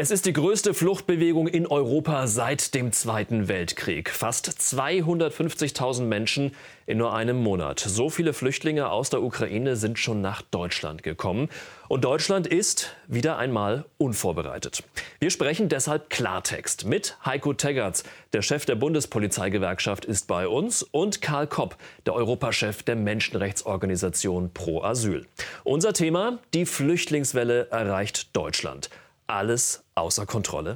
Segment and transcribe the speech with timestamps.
[0.00, 4.10] Es ist die größte Fluchtbewegung in Europa seit dem Zweiten Weltkrieg.
[4.10, 6.52] Fast 250.000 Menschen
[6.86, 7.80] in nur einem Monat.
[7.80, 11.48] So viele Flüchtlinge aus der Ukraine sind schon nach Deutschland gekommen.
[11.88, 14.84] Und Deutschland ist wieder einmal unvorbereitet.
[15.18, 18.04] Wir sprechen deshalb Klartext mit Heiko Teggerts.
[18.32, 21.76] Der Chef der Bundespolizeigewerkschaft ist bei uns und Karl Kopp,
[22.06, 25.26] der Europachef der Menschenrechtsorganisation Pro Asyl.
[25.64, 28.90] Unser Thema, die Flüchtlingswelle erreicht Deutschland
[29.28, 30.74] alles außer Kontrolle?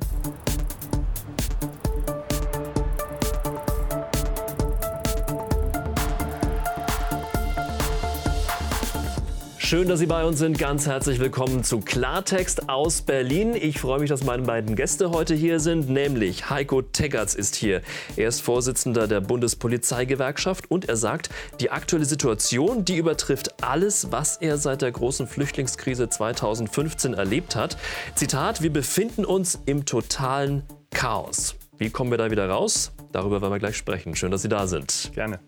[9.73, 10.59] Schön, dass Sie bei uns sind.
[10.59, 13.55] Ganz herzlich willkommen zu Klartext aus Berlin.
[13.55, 17.81] Ich freue mich, dass meine beiden Gäste heute hier sind, nämlich Heiko Teggerts ist hier.
[18.19, 24.37] Er ist Vorsitzender der Bundespolizeigewerkschaft und er sagt, die aktuelle Situation, die übertrifft alles, was
[24.37, 27.79] er seit der großen Flüchtlingskrise 2015 erlebt hat.
[28.15, 31.55] Zitat, wir befinden uns im totalen Chaos.
[31.79, 32.93] Wie kommen wir da wieder raus?
[33.13, 34.15] Darüber werden wir gleich sprechen.
[34.17, 35.13] Schön, dass Sie da sind.
[35.15, 35.41] Gerne.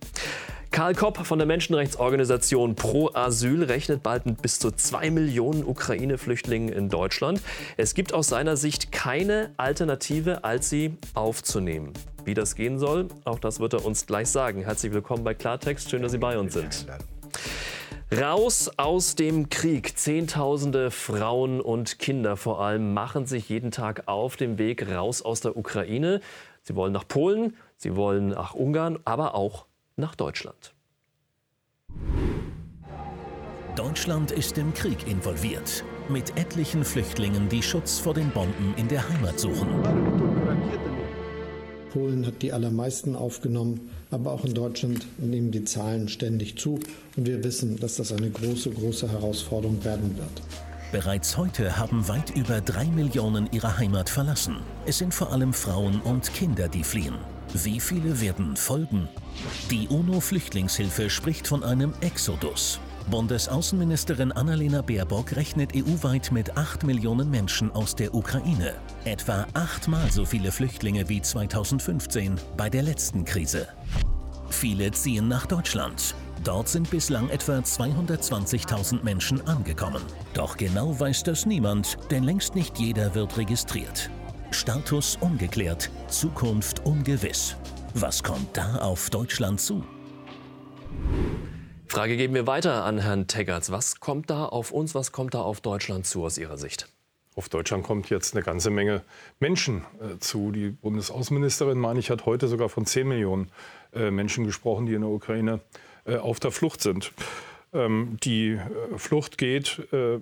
[0.75, 6.69] Karl Kopp von der Menschenrechtsorganisation Pro Asyl rechnet bald mit bis zu zwei Millionen Ukraine-Flüchtlingen
[6.69, 7.41] in Deutschland.
[7.77, 11.93] Es gibt aus seiner Sicht keine Alternative, als sie aufzunehmen.
[12.25, 14.65] Wie das gehen soll, auch das wird er uns gleich sagen.
[14.65, 15.91] Herzlich willkommen bei Klartext.
[15.91, 16.87] Schön, dass Sie bei uns sind.
[18.11, 19.97] Raus aus dem Krieg.
[19.97, 25.41] Zehntausende Frauen und Kinder vor allem machen sich jeden Tag auf dem Weg raus aus
[25.41, 26.21] der Ukraine.
[26.63, 30.75] Sie wollen nach Polen, sie wollen nach Ungarn, aber auch nach Deutschland.
[33.77, 39.09] Deutschland ist im Krieg involviert, mit etlichen Flüchtlingen, die Schutz vor den Bomben in der
[39.09, 39.69] Heimat suchen.
[41.93, 46.81] Polen hat die allermeisten aufgenommen, aber auch in Deutschland nehmen die Zahlen ständig zu
[47.17, 50.43] und wir wissen, dass das eine große, große Herausforderung werden wird.
[50.93, 54.59] Bereits heute haben weit über drei Millionen ihre Heimat verlassen.
[54.87, 57.15] Es sind vor allem Frauen und Kinder, die fliehen.
[57.57, 59.09] Wie viele werden folgen?
[59.71, 62.81] Die UNO-Flüchtlingshilfe spricht von einem Exodus.
[63.09, 68.75] Bundesaußenministerin Annalena Baerbock rechnet EU-weit mit 8 Millionen Menschen aus der Ukraine.
[69.05, 73.69] Etwa achtmal so viele Flüchtlinge wie 2015 bei der letzten Krise.
[74.51, 76.17] Viele ziehen nach Deutschland.
[76.43, 80.03] Dort sind bislang etwa 220.000 Menschen angekommen.
[80.33, 84.11] Doch genau weiß das niemand, denn längst nicht jeder wird registriert.
[84.55, 87.57] Status ungeklärt, Zukunft ungewiss.
[87.93, 89.85] Was kommt da auf Deutschland zu?
[91.89, 93.73] Frage geben wir weiter an Herrn Teggerts.
[93.73, 96.89] Was kommt da auf uns, was kommt da auf Deutschland zu aus Ihrer Sicht?
[97.35, 99.03] Auf Deutschland kommt jetzt eine ganze Menge
[99.41, 100.53] Menschen äh, zu.
[100.53, 103.51] Die Bundesaußenministerin, meine ich, hat heute sogar von 10 Millionen
[103.93, 105.61] äh, Menschen gesprochen, die in der Ukraine
[106.05, 107.13] äh, auf der Flucht sind.
[107.75, 108.59] Ähm, die äh,
[108.97, 110.21] Flucht geht äh,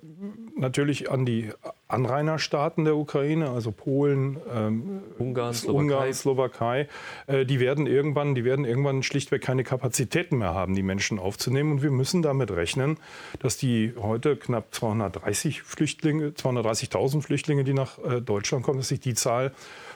[0.57, 1.51] natürlich an die
[1.87, 5.83] Anrainerstaaten der Ukraine, also Polen, ähm, Ungarn, Slowakei.
[5.83, 6.89] Ungarn, Slowakei.
[7.27, 11.73] Äh, die werden irgendwann, die werden irgendwann schlichtweg keine Kapazitäten mehr haben, die Menschen aufzunehmen.
[11.73, 12.97] Und wir müssen damit rechnen,
[13.41, 19.15] dass die heute knapp 230 Flüchtlinge, 230.000 Flüchtlinge, die nach Deutschland kommen, dass sich die
[19.15, 19.53] Zahl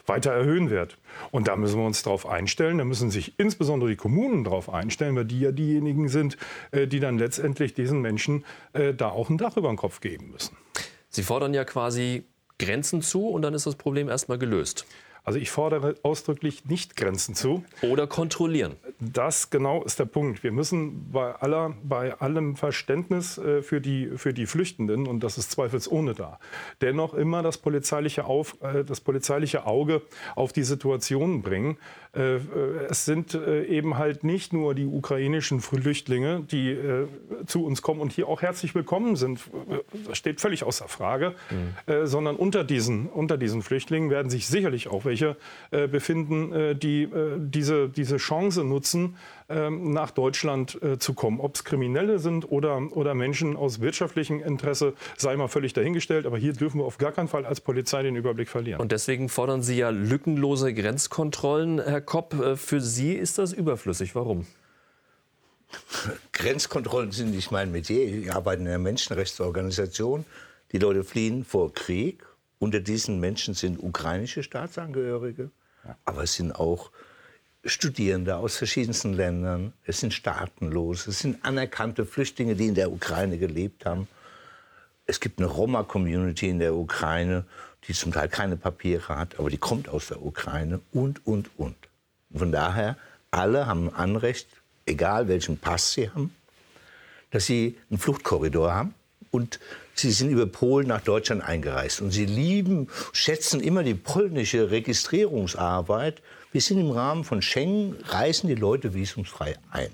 [0.09, 0.99] weiter erhöhen wird.
[1.31, 2.79] Und da müssen wir uns darauf einstellen.
[2.79, 6.37] Da müssen sich insbesondere die Kommunen darauf einstellen, weil die ja diejenigen sind,
[6.71, 10.31] äh, die dann letztendlich diesen Menschen äh, da auch ein Dach über den Kopf geben
[10.31, 10.57] müssen.
[11.09, 12.25] Sie fordern ja quasi
[12.59, 14.87] Grenzen zu und dann ist das Problem erstmal gelöst.
[15.27, 17.65] Also ich fordere ausdrücklich nicht Grenzen zu.
[17.83, 18.77] Oder kontrollieren.
[19.01, 20.45] Das genau ist der Punkt.
[20.45, 25.37] Wir müssen bei, aller, bei allem Verständnis äh, für, die, für die Flüchtenden, und das
[25.37, 26.39] ist zweifelsohne da,
[26.81, 30.03] dennoch immer das polizeiliche, auf, äh, das polizeiliche Auge
[30.37, 31.77] auf die Situation bringen.
[32.17, 32.39] Äh,
[32.89, 37.07] es sind äh, eben halt nicht nur die ukrainischen Flüchtlinge, die äh,
[37.47, 39.41] zu uns kommen und hier auch herzlich willkommen sind.
[40.07, 41.35] Das steht völlig außer Frage.
[41.51, 42.07] Mhm.
[42.07, 45.37] Sondern unter diesen, unter diesen Flüchtlingen werden sich sicherlich auch welche
[45.71, 49.17] äh, befinden, äh, die äh, diese, diese Chance nutzen,
[49.49, 51.41] ähm, nach Deutschland zu kommen.
[51.41, 56.27] Ob es Kriminelle sind oder, oder Menschen aus wirtschaftlichem Interesse, sei mal völlig dahingestellt.
[56.27, 58.81] Aber hier dürfen wir auf gar keinen Fall als Polizei den Überblick verlieren.
[58.81, 62.35] Und deswegen fordern Sie ja lückenlose Grenzkontrollen, Herr Kopp.
[62.57, 64.15] Für Sie ist das überflüssig.
[64.15, 64.47] Warum?
[66.33, 68.07] Grenzkontrollen sind nicht mein Metier.
[68.07, 70.25] Ich arbeite in einer Menschenrechtsorganisation.
[70.73, 72.25] Die Leute fliehen vor Krieg
[72.59, 75.51] unter diesen Menschen sind ukrainische Staatsangehörige,
[76.05, 76.91] aber es sind auch
[77.65, 83.39] Studierende aus verschiedensten Ländern, es sind Staatenlose, es sind anerkannte Flüchtlinge, die in der Ukraine
[83.39, 84.09] gelebt haben.
[85.05, 87.45] Es gibt eine Roma-Community in der Ukraine,
[87.87, 91.77] die zum Teil keine Papiere hat, aber die kommt aus der Ukraine und, und, und.
[92.35, 92.97] Von daher,
[93.31, 94.49] alle haben Anrecht,
[94.87, 96.35] egal welchen Pass sie haben,
[97.31, 98.95] dass sie einen Fluchtkorridor haben
[99.31, 99.61] und
[99.95, 102.01] sie sind über Polen nach Deutschland eingereist.
[102.01, 106.23] Und sie lieben, schätzen immer die polnische Registrierungsarbeit.
[106.53, 109.91] Wir sind im Rahmen von Schengen, reisen die Leute visumsfrei ein.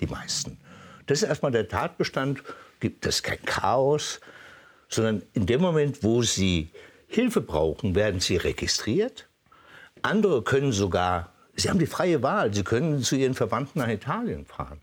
[0.00, 0.58] Die meisten.
[1.06, 2.42] Das ist erstmal der Tatbestand,
[2.80, 4.20] gibt es kein Chaos,
[4.88, 6.70] sondern in dem Moment, wo sie
[7.08, 9.28] Hilfe brauchen, werden sie registriert.
[10.02, 14.46] Andere können sogar, sie haben die freie Wahl, sie können zu ihren Verwandten nach Italien
[14.46, 14.80] fahren.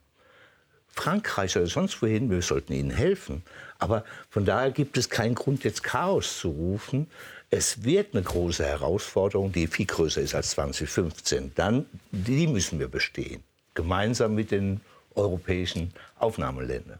[0.89, 3.43] Frankreich oder sonst wohin, wir sollten ihnen helfen.
[3.79, 7.07] Aber von daher gibt es keinen Grund, jetzt Chaos zu rufen.
[7.49, 11.51] Es wird eine große Herausforderung, die viel größer ist als 2015.
[11.55, 13.43] Dann, die müssen wir bestehen,
[13.73, 14.81] gemeinsam mit den
[15.15, 16.99] europäischen Aufnahmeländern.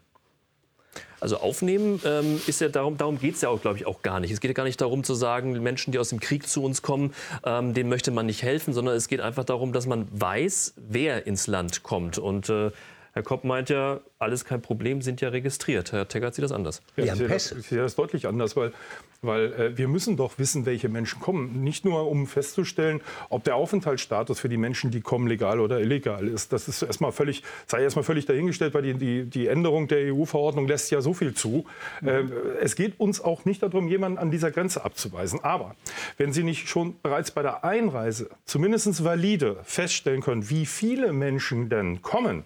[1.19, 4.19] Also aufnehmen ähm, ist ja darum, darum geht es ja auch, glaube ich, auch gar
[4.19, 4.31] nicht.
[4.31, 6.81] Es geht ja gar nicht darum zu sagen, Menschen, die aus dem Krieg zu uns
[6.81, 7.13] kommen,
[7.43, 11.25] ähm, denen möchte man nicht helfen, sondern es geht einfach darum, dass man weiß, wer
[11.25, 12.17] ins Land kommt.
[12.17, 12.71] Und äh,
[13.15, 15.93] Herr Kopp meint ja, alles kein Problem, sind ja registriert.
[15.93, 16.81] Herr Teggert sieht das anders.
[16.97, 18.73] Ja, ich, sehe das, ich sehe das deutlich anders, weil,
[19.21, 21.63] weil äh, wir müssen doch wissen, welche Menschen kommen.
[21.63, 26.27] Nicht nur, um festzustellen, ob der Aufenthaltsstatus für die Menschen, die kommen, legal oder illegal
[26.27, 26.51] ist.
[26.51, 30.67] Das ist erstmal völlig, sei erstmal völlig dahingestellt, weil die, die, die Änderung der EU-Verordnung
[30.67, 31.65] lässt ja so viel zu.
[32.01, 32.07] Mhm.
[32.09, 32.23] Äh,
[32.59, 35.41] es geht uns auch nicht darum, jemanden an dieser Grenze abzuweisen.
[35.41, 35.73] Aber
[36.17, 41.69] wenn Sie nicht schon bereits bei der Einreise zumindest valide feststellen können, wie viele Menschen
[41.69, 42.43] denn kommen,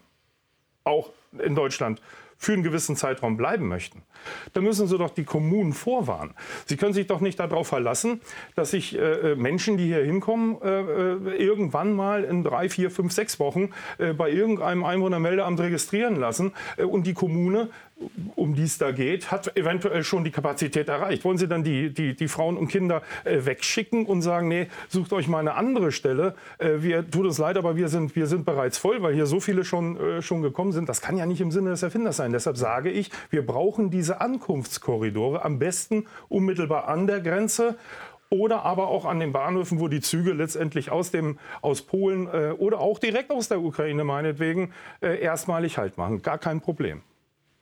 [0.89, 2.01] auch in Deutschland
[2.39, 4.01] für einen gewissen Zeitraum bleiben möchten,
[4.53, 6.33] dann müssen Sie doch die Kommunen vorwarnen.
[6.65, 8.21] Sie können sich doch nicht darauf verlassen,
[8.55, 13.11] dass sich äh, Menschen, die hier hinkommen, äh, äh, irgendwann mal in drei, vier, fünf,
[13.11, 17.69] sechs Wochen äh, bei irgendeinem Einwohnermeldeamt registrieren lassen äh, und die Kommune
[18.35, 21.25] um die es da geht, hat eventuell schon die Kapazität erreicht.
[21.25, 25.11] Wollen Sie dann die, die, die Frauen und Kinder äh, wegschicken und sagen, nee, sucht
[25.13, 26.35] euch mal eine andere Stelle.
[26.57, 29.39] Äh, wir, tut uns leid, aber wir sind, wir sind bereits voll, weil hier so
[29.39, 30.87] viele schon, äh, schon gekommen sind.
[30.87, 32.28] Das kann ja nicht im Sinne des Erfinders sein.
[32.31, 37.77] Deshalb sage ich, wir brauchen diese Ankunftskorridore am besten unmittelbar an der Grenze
[38.29, 42.51] oder aber auch an den Bahnhöfen, wo die Züge letztendlich aus, dem, aus Polen äh,
[42.51, 46.21] oder auch direkt aus der Ukraine meinetwegen äh, erstmalig Halt machen.
[46.21, 47.01] Gar kein Problem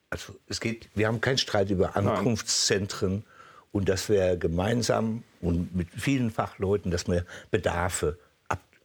[0.09, 3.23] also es geht, wir haben keinen Streit über Ankunftszentren Nein.
[3.71, 7.21] und dass wir gemeinsam und mit vielen Fachleuten, dass man
[7.51, 8.17] Bedarfe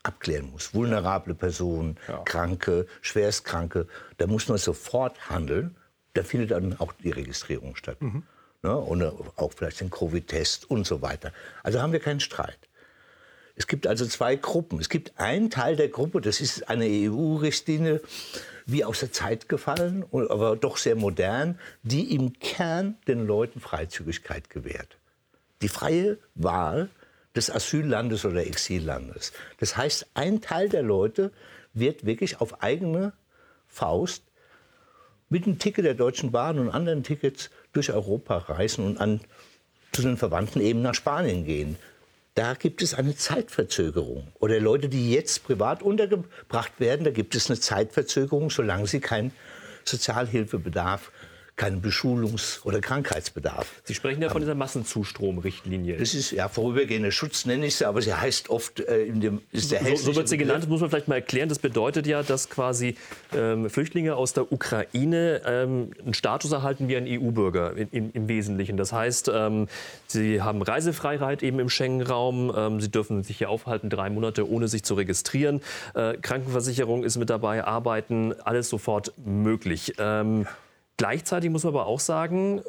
[0.03, 0.75] abklären muss.
[0.75, 2.19] Vulnerable Personen, ja.
[2.25, 3.87] Kranke, Schwerstkranke,
[4.19, 5.77] da muss man sofort handeln.
[6.15, 8.01] Da findet dann auch die Registrierung statt.
[8.01, 8.25] Mhm.
[8.63, 8.77] Ne?
[8.77, 9.03] Und
[9.37, 11.33] auch vielleicht den Covid-Test und so weiter.
[11.63, 12.59] Also haben wir keinen Streit.
[13.55, 14.79] Es gibt also zwei Gruppen.
[14.79, 18.01] Es gibt einen Teil der Gruppe, das ist eine EU-Richtlinie,
[18.65, 24.49] wie aus der Zeit gefallen, aber doch sehr modern, die im Kern den Leuten Freizügigkeit
[24.49, 24.97] gewährt.
[25.61, 26.89] Die freie Wahl
[27.35, 29.33] des Asyllandes oder Exillandes.
[29.59, 31.33] Das heißt, ein Teil der Leute
[31.73, 33.13] wird wirklich auf eigene
[33.69, 34.23] Faust
[35.29, 39.21] mit einem Ticket der Deutschen Bahn und anderen Tickets durch Europa reisen und an,
[39.93, 41.77] zu den Verwandten eben nach Spanien gehen
[42.35, 44.29] da gibt es eine Zeitverzögerung.
[44.41, 49.33] Oder Leute, die jetzt privat untergebracht werden, da gibt es eine Zeitverzögerung, solange sie keinen
[49.85, 51.13] Sozialhilfebedarf
[51.63, 53.69] keinen Beschulungs- oder Krankheitsbedarf.
[53.85, 55.97] Sie sprechen ja von dieser Massenzustromrichtlinie.
[55.97, 59.43] Das ist ja vorübergehender Schutz, nenne ich sie, aber sie heißt oft äh, in dem
[59.53, 61.49] ist der So, so wird sie genannt, das muss man vielleicht mal erklären.
[61.49, 62.97] Das bedeutet ja, dass quasi
[63.33, 68.77] ähm, Flüchtlinge aus der Ukraine ähm, einen Status erhalten wie ein EU-Bürger im Wesentlichen.
[68.77, 69.69] Das heißt, ähm,
[70.09, 74.67] sie haben Reisefreiheit eben im Schengen-Raum, ähm, sie dürfen sich hier aufhalten drei Monate, ohne
[74.67, 75.61] sich zu registrieren.
[75.95, 79.95] Äh, Krankenversicherung ist mit dabei, Arbeiten, alles sofort möglich.
[79.99, 80.49] Ähm,
[81.03, 82.63] Gleichzeitig muss man aber auch sagen,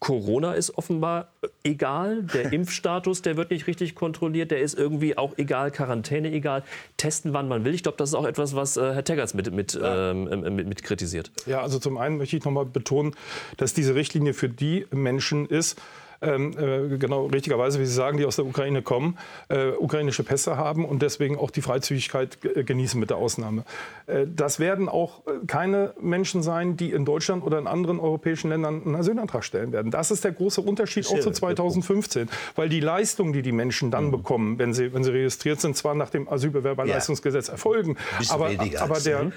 [0.00, 1.28] Corona ist offenbar
[1.64, 2.24] egal.
[2.24, 4.50] Der Impfstatus, der wird nicht richtig kontrolliert.
[4.50, 5.70] Der ist irgendwie auch egal.
[5.70, 6.62] Quarantäne egal.
[6.98, 7.72] Testen, wann man will.
[7.72, 10.10] Ich glaube, das ist auch etwas, was äh, Herr Teggerts mit, mit, ja.
[10.10, 11.32] ähm, mit, mit, kritisiert.
[11.46, 13.14] Ja, also zum einen möchte ich noch mal betonen,
[13.56, 15.80] dass diese Richtlinie für die Menschen ist,
[16.22, 20.56] ähm, äh, genau richtigerweise, wie Sie sagen, die aus der Ukraine kommen, äh, ukrainische Pässe
[20.56, 23.64] haben und deswegen auch die Freizügigkeit äh, genießen mit der Ausnahme.
[24.06, 28.50] Äh, das werden auch äh, keine Menschen sein, die in Deutschland oder in anderen europäischen
[28.50, 29.90] Ländern einen Asylantrag stellen werden.
[29.90, 34.06] Das ist der große Unterschied auch zu 2015, weil die Leistungen, die die Menschen dann
[34.06, 34.10] mhm.
[34.10, 37.52] bekommen, wenn sie, wenn sie registriert sind, zwar nach dem Asylbewerberleistungsgesetz ja.
[37.54, 37.96] erfolgen,
[38.28, 39.32] aber, aber, der,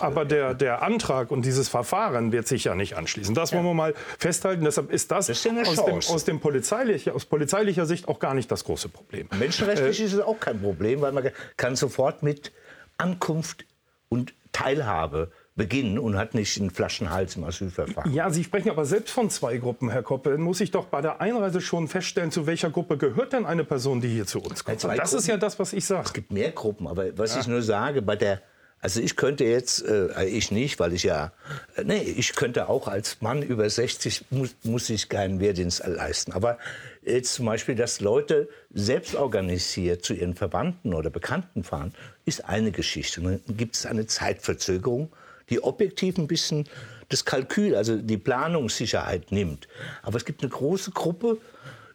[0.00, 3.34] aber der, der Antrag und dieses Verfahren wird sich ja nicht anschließen.
[3.34, 3.56] Das ja.
[3.56, 4.64] wollen wir mal festhalten.
[4.64, 8.18] Deshalb ist das, das ist ja aus, dem, aus, dem polizeiliche, aus polizeilicher Sicht auch
[8.18, 9.28] gar nicht das große Problem.
[9.38, 12.52] Menschenrechtlich äh, ist es auch kein Problem, weil man kann sofort mit
[12.98, 13.64] Ankunft
[14.08, 18.12] und Teilhabe beginnen und hat nicht einen Flaschenhals im Asylverfahren.
[18.12, 20.36] Ja, Sie sprechen aber selbst von zwei Gruppen, Herr Koppe.
[20.36, 24.00] Muss ich doch bei der Einreise schon feststellen, zu welcher Gruppe gehört denn eine Person,
[24.00, 24.82] die hier zu uns kommt?
[24.82, 25.18] Das Gruppen?
[25.18, 26.02] ist ja das, was ich sage.
[26.06, 27.40] Es gibt mehr Gruppen, aber was ja.
[27.40, 28.42] ich nur sage, bei der
[28.84, 31.32] Also ich könnte jetzt, äh, ich nicht, weil ich ja,
[31.74, 36.32] äh, nee, ich könnte auch als Mann über 60, muss, muss ich keinen Wehrdienst leisten.
[36.32, 36.58] Aber
[37.02, 41.94] jetzt zum Beispiel, dass Leute selbst organisiert zu ihren Verwandten oder Bekannten fahren,
[42.26, 43.22] ist eine Geschichte.
[43.22, 45.10] Und dann gibt es eine Zeitverzögerung,
[45.48, 46.68] die objektiv ein bisschen
[47.08, 49.66] das Kalkül, also die Planungssicherheit nimmt.
[50.02, 51.38] Aber es gibt eine große Gruppe,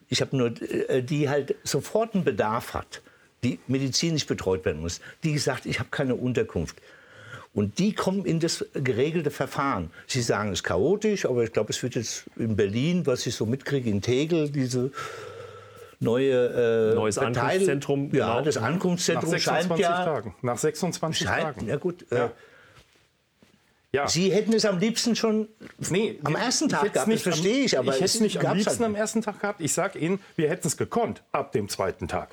[0.07, 3.03] ich habe nur, äh, die halt sofort einen Bedarf hat
[3.43, 6.77] die medizinisch betreut werden muss, die sagt, ich habe keine Unterkunft.
[7.53, 9.91] Und die kommen in das geregelte Verfahren.
[10.07, 13.35] Sie sagen, es ist chaotisch, aber ich glaube, es wird jetzt in Berlin, was ich
[13.35, 14.91] so mitkriege, in Tegel, diese
[15.99, 18.13] neue äh, Neues Ankunftszentrum.
[18.13, 18.41] Ja, genau.
[18.41, 20.05] das Ankunftszentrum Nach 26 scheint ja...
[20.05, 20.35] Tagen.
[20.41, 21.67] Nach 26 scheint, Tagen.
[21.67, 22.05] Ja gut.
[22.11, 22.25] Äh, ja.
[22.25, 22.29] Äh,
[23.91, 24.07] ja.
[24.07, 25.47] Sie hätten es am liebsten schon
[25.89, 27.79] nee, am ersten Tag gehabt, das verstehe ich.
[27.79, 29.61] Aber ich hätte es nicht am liebsten halt am ersten Tag gehabt.
[29.61, 32.29] Ich sage Ihnen, wir hätten es gekonnt ab dem zweiten Tag.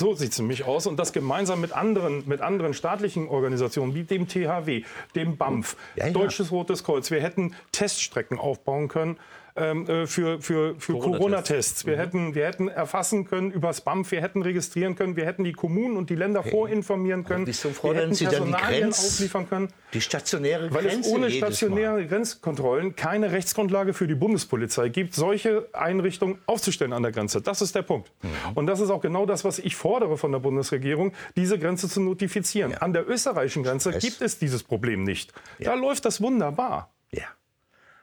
[0.00, 0.86] So sieht es nämlich aus.
[0.86, 4.82] Und das gemeinsam mit anderen, mit anderen staatlichen Organisationen wie dem THW,
[5.14, 6.12] dem BAMF, ja, ja.
[6.12, 7.10] Deutsches Rotes Kreuz.
[7.10, 9.18] Wir hätten Teststrecken aufbauen können,
[9.54, 11.86] äh, für, für, für Corona-Tests.
[11.86, 12.00] wir, mhm.
[12.00, 15.96] hätten, wir hätten erfassen können über BAMF, wir hätten registrieren können, wir hätten die Kommunen
[15.96, 16.50] und die Länder okay.
[16.50, 17.46] vorinformieren können.
[17.46, 19.68] Wieso fordern Sie dann die Grenz, ausliefern können.
[19.92, 25.68] Die stationäre Weil Grenze es ohne stationäre Grenzkontrollen keine Rechtsgrundlage für die Bundespolizei gibt, solche
[25.72, 27.40] Einrichtungen aufzustellen an der Grenze.
[27.40, 28.12] Das ist der Punkt.
[28.22, 28.28] Mhm.
[28.54, 32.00] Und das ist auch genau das, was ich fordere von der Bundesregierung, diese Grenze zu
[32.00, 32.72] notifizieren.
[32.72, 32.78] Ja.
[32.78, 35.32] An der österreichischen Grenze gibt es dieses Problem nicht.
[35.58, 35.72] Ja.
[35.72, 36.92] Da läuft das wunderbar.
[37.12, 37.24] Ja.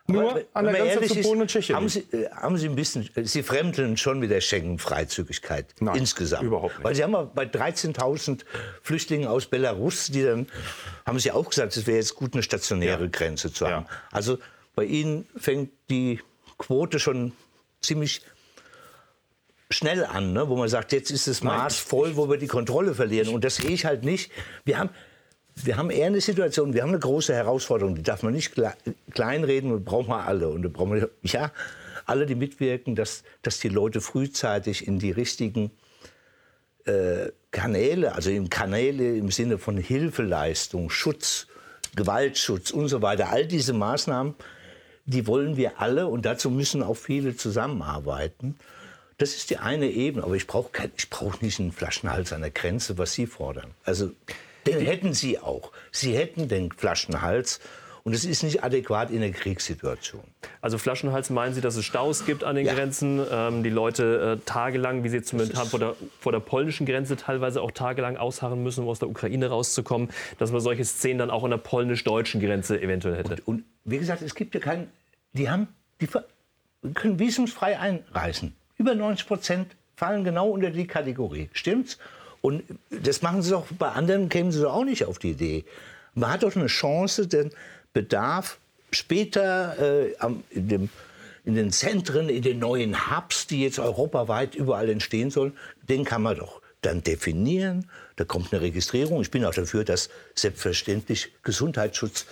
[0.08, 1.76] Nur an der Grenze zu Polen und Tschechien.
[1.76, 6.44] Haben Sie, äh, haben Sie ein bisschen, Sie fremdeln schon mit der Schengen-Freizügigkeit insgesamt.
[6.44, 6.84] überhaupt nicht.
[6.86, 8.46] Weil Sie haben ja bei 13.000
[8.82, 10.48] Flüchtlingen aus Belarus, die dann,
[11.06, 13.10] haben Sie auch gesagt, es wäre jetzt gut, eine stationäre ja.
[13.12, 13.86] Grenze zu haben.
[13.86, 13.98] Ja.
[14.12, 14.38] Also
[14.76, 16.22] bei Ihnen fängt die
[16.58, 17.34] Quote schon
[17.82, 18.22] ziemlich
[19.70, 20.48] schnell an, ne?
[20.48, 23.30] wo man sagt, jetzt ist das Maß voll, wo wir die Kontrolle verlieren.
[23.30, 24.32] Und das sehe ich halt nicht.
[24.64, 24.90] Wir haben,
[25.64, 28.54] wir haben eher eine Situation, wir haben eine große Herausforderung, die darf man nicht
[29.12, 30.50] kleinreden und brauchen wir alle.
[30.50, 31.52] Und brauchen wir, ja,
[32.06, 35.72] alle, die mitwirken, dass, dass die Leute frühzeitig in die richtigen
[36.86, 41.48] äh, Kanäle, also in Kanäle im Sinne von Hilfeleistung, Schutz,
[41.96, 44.36] Gewaltschutz und so weiter, all diese Maßnahmen,
[45.06, 48.56] die wollen wir alle und dazu müssen auch viele zusammenarbeiten.
[49.18, 50.70] Das ist die eine Ebene, aber ich brauche
[51.10, 53.72] brauch nicht einen Flaschenhals an der Grenze, was Sie fordern.
[53.84, 54.12] Also
[54.80, 55.72] den hätten sie auch.
[55.92, 57.60] Sie hätten den Flaschenhals.
[58.08, 60.24] Und es ist nicht adäquat in der Kriegssituation.
[60.62, 62.74] Also Flaschenhals meinen Sie, dass es Staus gibt an den ja.
[62.74, 66.86] Grenzen, ähm, die Leute äh, tagelang, wie sie zumindest haben, vor der, vor der polnischen
[66.86, 70.08] Grenze teilweise auch tagelang ausharren müssen, um aus der Ukraine rauszukommen,
[70.38, 73.42] dass man solche Szenen dann auch an der polnisch-deutschen Grenze eventuell hätte.
[73.44, 74.90] Und, und, wie gesagt, es gibt ja keinen,
[75.34, 75.68] die haben,
[76.00, 76.08] die
[76.94, 78.56] können visumsfrei einreisen.
[78.78, 81.50] Über 90 Prozent fallen genau unter die Kategorie.
[81.52, 81.98] Stimmt's?
[82.48, 85.66] Und das machen sie doch, bei anderen kämen sie doch auch nicht auf die Idee.
[86.14, 87.52] Man hat doch eine Chance, den
[87.92, 88.58] Bedarf
[88.90, 90.16] später äh,
[90.52, 90.90] in, dem,
[91.44, 95.58] in, den Zentren, in den neuen Hubs, die jetzt europaweit überall entstehen sollen,
[95.90, 97.90] den kann man doch dann definieren.
[98.16, 99.20] Da kommt eine Registrierung.
[99.20, 102.28] Ich bin auch dafür, dass selbstverständlich Gesundheitsschutz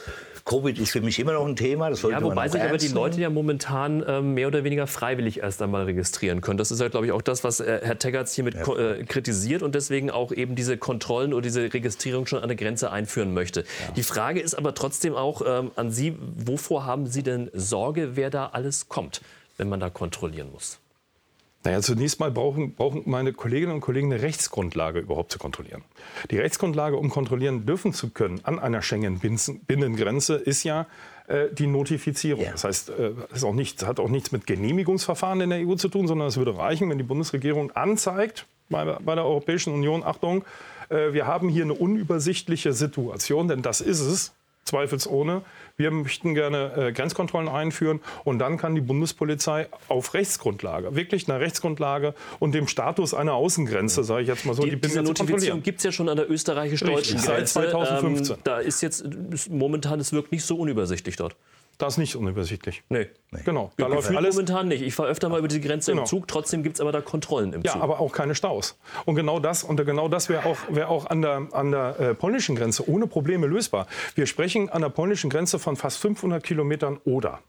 [0.46, 1.90] Covid ist für mich immer noch ein Thema.
[1.90, 5.60] Das ja, wobei sich aber die Leute ja momentan äh, mehr oder weniger freiwillig erst
[5.60, 6.60] einmal registrieren können.
[6.60, 8.76] Das ist ja, glaube ich, auch das, was äh, Herr Teggerts hiermit ja.
[8.78, 12.92] äh, kritisiert und deswegen auch eben diese Kontrollen oder diese Registrierung schon an der Grenze
[12.92, 13.62] einführen möchte.
[13.62, 13.94] Ja.
[13.96, 18.30] Die Frage ist aber trotzdem auch ähm, an Sie, wovor haben Sie denn Sorge, wer
[18.30, 19.22] da alles kommt,
[19.58, 20.80] wenn man da kontrollieren muss?
[21.66, 25.84] Naja, zunächst mal brauchen, brauchen meine Kolleginnen und Kollegen eine Rechtsgrundlage überhaupt zu kontrollieren.
[26.30, 30.86] Die Rechtsgrundlage, um kontrollieren dürfen zu können an einer Schengen-Binnengrenze, ist ja
[31.28, 32.46] äh, die Notifizierung.
[32.46, 32.52] Ja.
[32.52, 35.90] Das heißt, äh, es auch nicht, hat auch nichts mit Genehmigungsverfahren in der EU zu
[35.90, 40.46] tun, sondern es würde reichen, wenn die Bundesregierung anzeigt bei, bei der Europäischen Union, Achtung,
[40.90, 45.44] äh, wir haben hier eine unübersichtliche Situation, denn das ist es, zweifelsohne.
[45.78, 51.42] Wir möchten gerne äh, Grenzkontrollen einführen und dann kann die Bundespolizei auf Rechtsgrundlage, wirklich einer
[51.42, 55.62] Rechtsgrundlage und dem Status einer Außengrenze, sage ich jetzt mal so, die, die diese Notifizierung
[55.64, 57.28] gibt es ja schon an der österreichisch-deutschen Grenze.
[57.28, 58.36] Seit 2015.
[58.36, 59.04] Ähm, da ist jetzt
[59.50, 61.36] momentan, es wirkt nicht so unübersichtlich dort.
[61.78, 62.84] Das ist nicht unübersichtlich.
[62.90, 63.08] Nee.
[63.32, 63.42] nee.
[63.44, 63.72] Genau.
[63.78, 64.82] Da läuft alles momentan nicht.
[64.82, 66.04] Ich fahre öfter mal über die Grenze genau.
[66.04, 67.80] im Zug, trotzdem gibt es aber da Kontrollen im ja, Zug.
[67.80, 68.78] Ja, aber auch keine Staus.
[69.06, 72.14] Und genau das, und genau das wäre auch, wär auch an der, an der äh,
[72.14, 73.88] polnischen Grenze ohne Probleme lösbar.
[74.16, 77.42] Wir sprechen an der polnischen Grenze von fast 500 Kilometern Oder.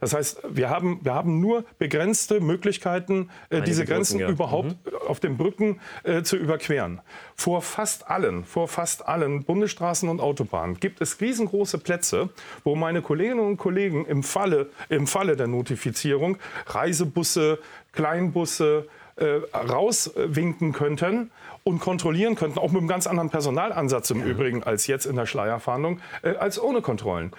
[0.00, 4.34] Das heißt, wir haben, wir haben nur begrenzte Möglichkeiten, äh, diese Grenzen Brücken, ja.
[4.34, 4.98] überhaupt mhm.
[5.06, 7.00] auf den Brücken äh, zu überqueren.
[7.34, 12.30] Vor fast allen, vor fast allen Bundesstraßen und Autobahnen gibt es riesengroße Plätze,
[12.64, 17.58] wo meine Kolleginnen und Kollegen im Falle, im Falle der Notifizierung Reisebusse,
[17.92, 18.86] Kleinbusse,
[19.18, 21.30] äh, rauswinken könnten
[21.64, 25.26] und kontrollieren könnten, auch mit einem ganz anderen Personalansatz im Übrigen als jetzt in der
[25.26, 27.32] Schleierfahndung, äh, als ohne Kontrollen.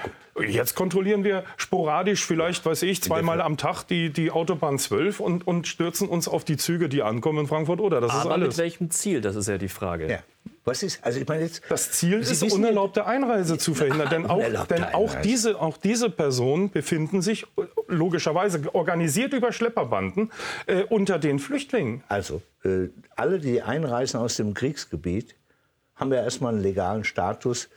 [0.48, 5.46] Jetzt kontrollieren wir sporadisch, vielleicht, weiß ich, zweimal am Tag die, die Autobahn 12 und,
[5.48, 8.00] und stürzen uns auf die Züge, die ankommen in Frankfurt oder.
[8.00, 8.48] Das Aber ist alles.
[8.50, 9.22] mit welchem Ziel?
[9.22, 10.10] Das ist ja die Frage.
[10.10, 10.20] Ja.
[10.70, 14.10] Was ist, also ich meine jetzt, Das Ziel Sie ist, wissen- unerlaubte Einreise zu verhindern.
[14.10, 17.46] Denn auch, denn auch, diese, auch diese Personen befinden sich
[17.88, 20.32] logischerweise organisiert über Schlepperbanden
[20.68, 22.04] äh, unter den Flüchtlingen.
[22.08, 25.36] Also, äh, alle, die einreisen aus dem Kriegsgebiet,
[25.96, 27.68] haben ja erstmal einen legalen Status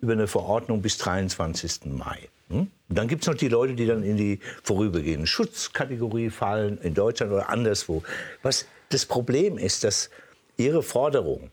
[0.00, 1.86] über eine Verordnung bis 23.
[1.86, 2.28] Mai.
[2.50, 2.68] Hm?
[2.88, 7.32] Dann gibt es noch die Leute, die dann in die vorübergehende Schutzkategorie fallen, in Deutschland
[7.32, 8.02] oder anderswo.
[8.42, 10.08] Was das Problem ist, dass
[10.56, 11.50] ihre Forderung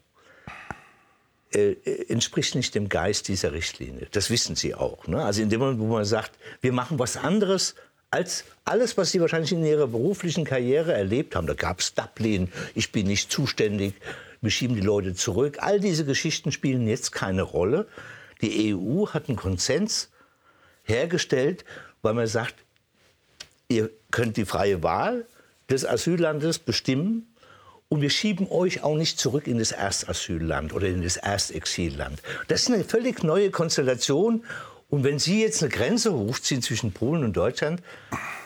[1.56, 4.08] äh, entspricht nicht dem Geist dieser Richtlinie.
[4.12, 5.08] Das wissen Sie auch.
[5.08, 5.24] Ne?
[5.24, 6.32] Also in dem Moment, wo man sagt,
[6.62, 7.76] wir machen was anderes
[8.12, 11.48] als alles, was Sie wahrscheinlich in Ihrer beruflichen Karriere erlebt haben.
[11.48, 13.94] Da gab es Dublin, ich bin nicht zuständig,
[14.42, 15.58] wir schieben die Leute zurück.
[15.62, 17.88] All diese Geschichten spielen jetzt keine Rolle.
[18.42, 20.10] Die EU hat einen Konsens
[20.84, 21.64] hergestellt,
[22.02, 22.56] weil man sagt,
[23.70, 25.26] ihr könnt die freie Wahl
[25.70, 27.34] des Asyllandes bestimmen
[27.90, 32.22] und wir schieben euch auch nicht zurück in das Erstasylland oder in das Erstexilland.
[32.48, 34.44] Das ist eine völlig neue Konstellation.
[34.90, 37.82] Und wenn Sie jetzt eine Grenze hochziehen zwischen Polen und Deutschland,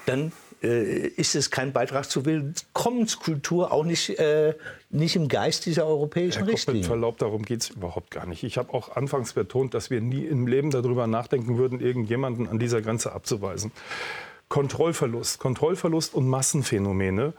[0.06, 0.32] dann
[0.62, 4.56] äh, ist es kein Beitrag zur Willkommenskultur, auch nicht, äh,
[4.90, 6.84] nicht im Geist dieser europäischen Herr Koch, mit Richtlinie.
[6.84, 8.44] Verlaub, darum geht es überhaupt gar nicht.
[8.44, 12.60] Ich habe auch anfangs betont, dass wir nie im Leben darüber nachdenken würden, irgendjemanden an
[12.60, 13.72] dieser Grenze abzuweisen.
[14.50, 17.34] Kontrollverlust, Kontrollverlust und Massenphänomene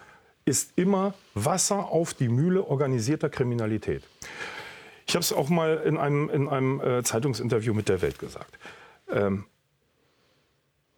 [0.50, 4.02] ist immer Wasser auf die Mühle organisierter Kriminalität.
[5.07, 8.59] Ich habe es auch mal in einem, in einem äh, Zeitungsinterview mit der Welt gesagt.
[9.11, 9.47] Ähm,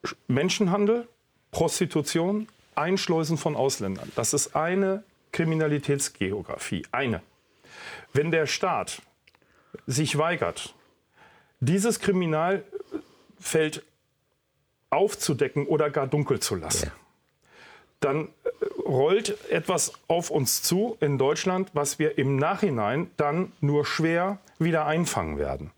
[0.04, 1.06] Sch- Menschenhandel,
[1.50, 7.22] Prostitution, Einschleusen von Ausländern, das ist eine Kriminalitätsgeografie, eine.
[8.12, 9.02] Wenn der Staat
[9.86, 10.74] sich weigert,
[11.60, 13.82] dieses Kriminalfeld
[14.90, 16.92] aufzudecken oder gar dunkel zu lassen, Ja.
[18.00, 18.61] dann äh,
[18.92, 24.86] rollt etwas auf uns zu in Deutschland, was wir im Nachhinein dann nur schwer wieder
[24.86, 25.70] einfangen werden.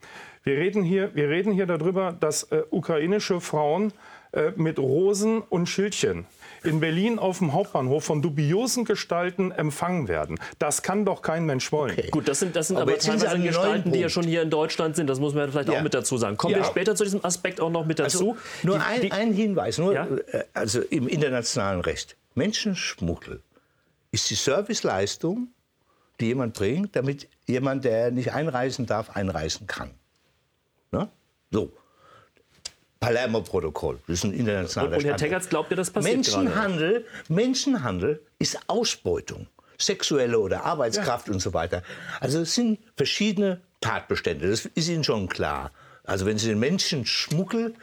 [0.43, 3.93] Wir reden hier, wir reden hier darüber, dass äh, ukrainische Frauen
[4.33, 6.27] äh, mit Rosen und Schildchen
[6.65, 10.39] in Berlin auf dem Hauptbahnhof von dubiosen Gestalten empfangen werden.
[10.59, 11.93] Das kann doch kein Mensch wollen.
[11.93, 12.09] Okay.
[12.11, 14.97] Gut, das sind, das sind Aber aber, teilweise Gestalten, die ja schon hier in Deutschland
[14.97, 15.09] sind.
[15.09, 15.79] Das muss man vielleicht Ja.
[15.79, 16.37] auch mit dazu sagen.
[16.39, 16.61] Kommen Ja.
[16.61, 18.31] wir später zu diesem Aspekt auch noch mit dazu.
[18.31, 20.07] Also, nur Die- ein, die- ein Hinweis, nur, Ja?
[20.33, 22.17] äh, also im internationalen Recht.
[22.35, 23.43] Menschenschmuggel
[24.11, 25.49] ist die Serviceleistung,
[26.21, 29.91] die jemand bringt, damit jemand, der nicht einreisen darf, einreisen kann.
[30.93, 31.09] Ne?
[31.51, 31.73] So.
[33.01, 35.17] Palermo-Protokoll, das ist ein internationaler Und, und Herr.
[35.17, 36.45] Teggerts glaubt ja, das passiert gerade.
[36.45, 39.47] Menschenhandel, Menschenhandel ist Ausbeutung.
[39.77, 41.83] Sexuelle oder Arbeitskraft und so weiter.
[42.21, 44.49] Also es sind verschiedene Tatbestände.
[44.49, 45.73] Das ist Ihnen schon klar.
[46.05, 47.75] Also wenn Sie den Menschenschmuggel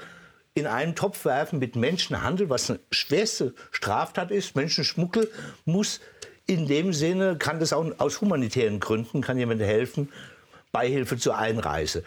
[0.53, 5.31] in einen Topf werfen mit Menschenhandel, was eine schwerste Straftat ist, Menschenschmuggel
[5.65, 6.01] muss
[6.45, 10.11] in dem Sinne, kann das auch aus humanitären Gründen, kann jemand helfen,
[10.71, 12.03] Beihilfe zur Einreise.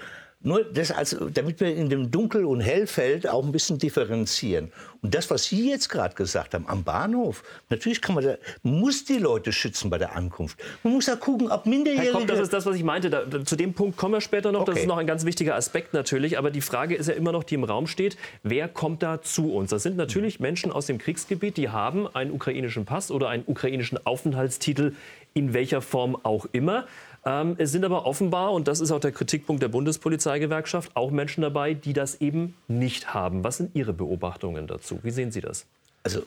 [0.47, 4.71] Nur das also, damit wir in dem Dunkel- und Hellfeld auch ein bisschen differenzieren.
[5.03, 9.05] Und das, was Sie jetzt gerade gesagt haben, am Bahnhof, natürlich kann man da, muss
[9.07, 10.59] die Leute schützen bei der Ankunft.
[10.83, 12.13] Man muss ja gucken, ob Herr Minderjährige...
[12.13, 13.09] Kopp, das ist das, was ich meinte.
[13.11, 14.65] Da, da- zu dem Punkt kommen wir später noch.
[14.65, 14.83] Das Okay.
[14.83, 16.37] ist noch ein ganz wichtiger Aspekt natürlich.
[16.39, 19.53] Aber die Frage ist ja immer noch, die im Raum steht, wer kommt da zu
[19.55, 19.71] uns?
[19.71, 23.99] Das sind natürlich Menschen aus dem Kriegsgebiet, die haben einen ukrainischen Pass oder einen ukrainischen
[24.07, 24.93] Aufenthaltstitel,
[25.35, 26.87] in welcher Form auch immer.
[27.27, 31.43] Ähm, es sind aber offenbar, und das ist auch der Kritikpunkt der Bundespolizeigewerkschaft, auch Menschen
[31.43, 33.45] dabei, die das eben nicht haben.
[33.45, 35.01] Was sind Ihre Beobachtungen dazu?
[35.03, 35.67] Wie sehen Sie das?
[36.03, 36.23] Also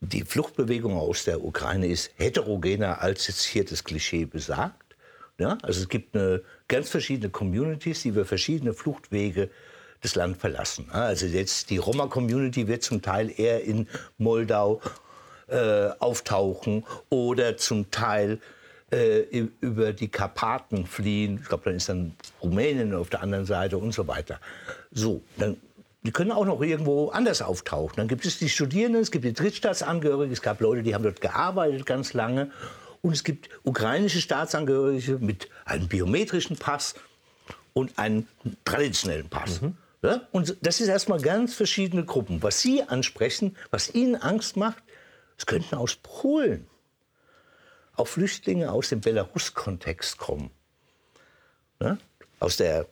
[0.00, 4.96] die Fluchtbewegung aus der Ukraine ist heterogener, als jetzt hier das Klischee besagt.
[5.38, 9.50] Ja, also es gibt eine, ganz verschiedene Communities, die über verschiedene Fluchtwege
[10.00, 10.88] das Land verlassen.
[10.90, 13.86] Also jetzt die Roma-Community wird zum Teil eher in
[14.18, 14.80] Moldau
[15.48, 18.40] äh, auftauchen oder zum Teil
[18.90, 21.40] äh, über die Karpaten fliehen.
[21.42, 24.40] Ich glaube, dann ist dann Rumänien auf der anderen Seite und so weiter.
[24.92, 25.56] So, dann
[26.06, 27.94] die können auch noch irgendwo anders auftauchen.
[27.96, 31.20] Dann gibt es die Studierenden, es gibt die Drittstaatsangehörigen, es gab Leute, die haben dort
[31.20, 32.52] gearbeitet ganz lange.
[33.02, 36.94] Und es gibt ukrainische Staatsangehörige mit einem biometrischen Pass
[37.72, 38.28] und einem
[38.64, 39.60] traditionellen Pass.
[40.02, 40.22] Ja?
[40.30, 42.40] Und das ist erstmal ganz verschiedene Gruppen.
[42.40, 44.82] Was Sie ansprechen, was Ihnen Angst macht,
[45.38, 46.66] es könnten aus Polen
[47.96, 50.50] auch Flüchtlinge aus dem Belarus-Kontext kommen.
[51.80, 51.98] Ne?
[52.40, 52.86] Aus der,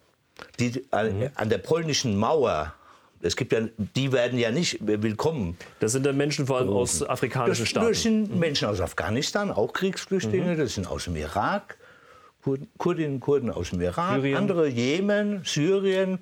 [0.58, 2.74] die an, an der polnischen Mauer
[3.20, 5.56] Es gibt ja, die werden ja nicht willkommen.
[5.80, 7.88] Das sind dann Menschen vor allem aus afrikanischen Staaten.
[7.88, 10.56] das sind Menschen aus Afghanistan, auch Kriegsflüchtlinge.
[10.56, 11.78] Das sind aus dem Irak,
[12.76, 14.36] Kurdinnen und Kurden aus dem Irak, Syrien.
[14.36, 16.18] andere Jemen, Syrien,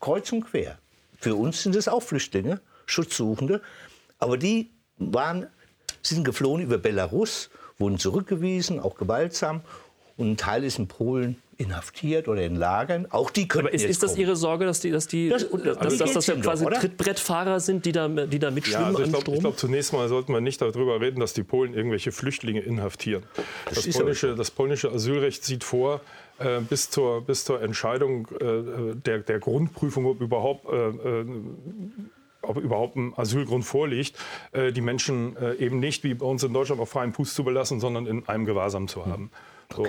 [0.00, 0.78] kreuz und quer.
[1.18, 3.62] Für uns sind es auch Flüchtlinge, Schutzsuchende.
[4.18, 5.46] Aber die waren,
[6.02, 9.60] sind geflohen über Belarus, wurden zurückgewiesen, auch gewaltsam.
[10.16, 13.06] Und ein Teil ist in Polen inhaftiert oder in Lagern.
[13.10, 14.20] Auch die können Aber ist, das kommen.
[14.20, 16.72] Ihre Sorge, dass die, dass die, Das- dass, dass, geht's ja quasi doch?
[16.72, 20.32] Trittbrettfahrer sind, die da, die da Ja, mitschwimmen also ich glaube, glaub, zunächst mal sollten
[20.32, 23.24] wir nicht darüber reden, dass die Polen irgendwelche Flüchtlinge inhaftieren.
[23.68, 26.00] Das, ist polnische, das polnische Asylrecht sieht vor,
[26.38, 30.76] äh, bis, zur, bis zur Entscheidung äh, der, der Grundprüfung, ob überhaupt, äh,
[31.20, 31.24] äh,
[32.42, 34.16] ob überhaupt ein Asylgrund vorliegt,
[34.52, 37.44] äh, die Menschen äh, eben nicht wie bei uns in Deutschland auf freiem Fuß zu
[37.44, 39.30] belassen, sondern in einem Gewahrsam zu haben.
[39.74, 39.86] So.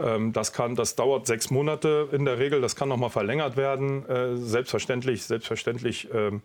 [0.00, 3.56] Ähm, Das, kann, das dauert sechs Monate in der Regel, das kann noch mal verlängert
[3.56, 4.04] werden.
[4.08, 6.08] Äh, Selbstverständlich, selbstverständlich.
[6.12, 6.42] ähm,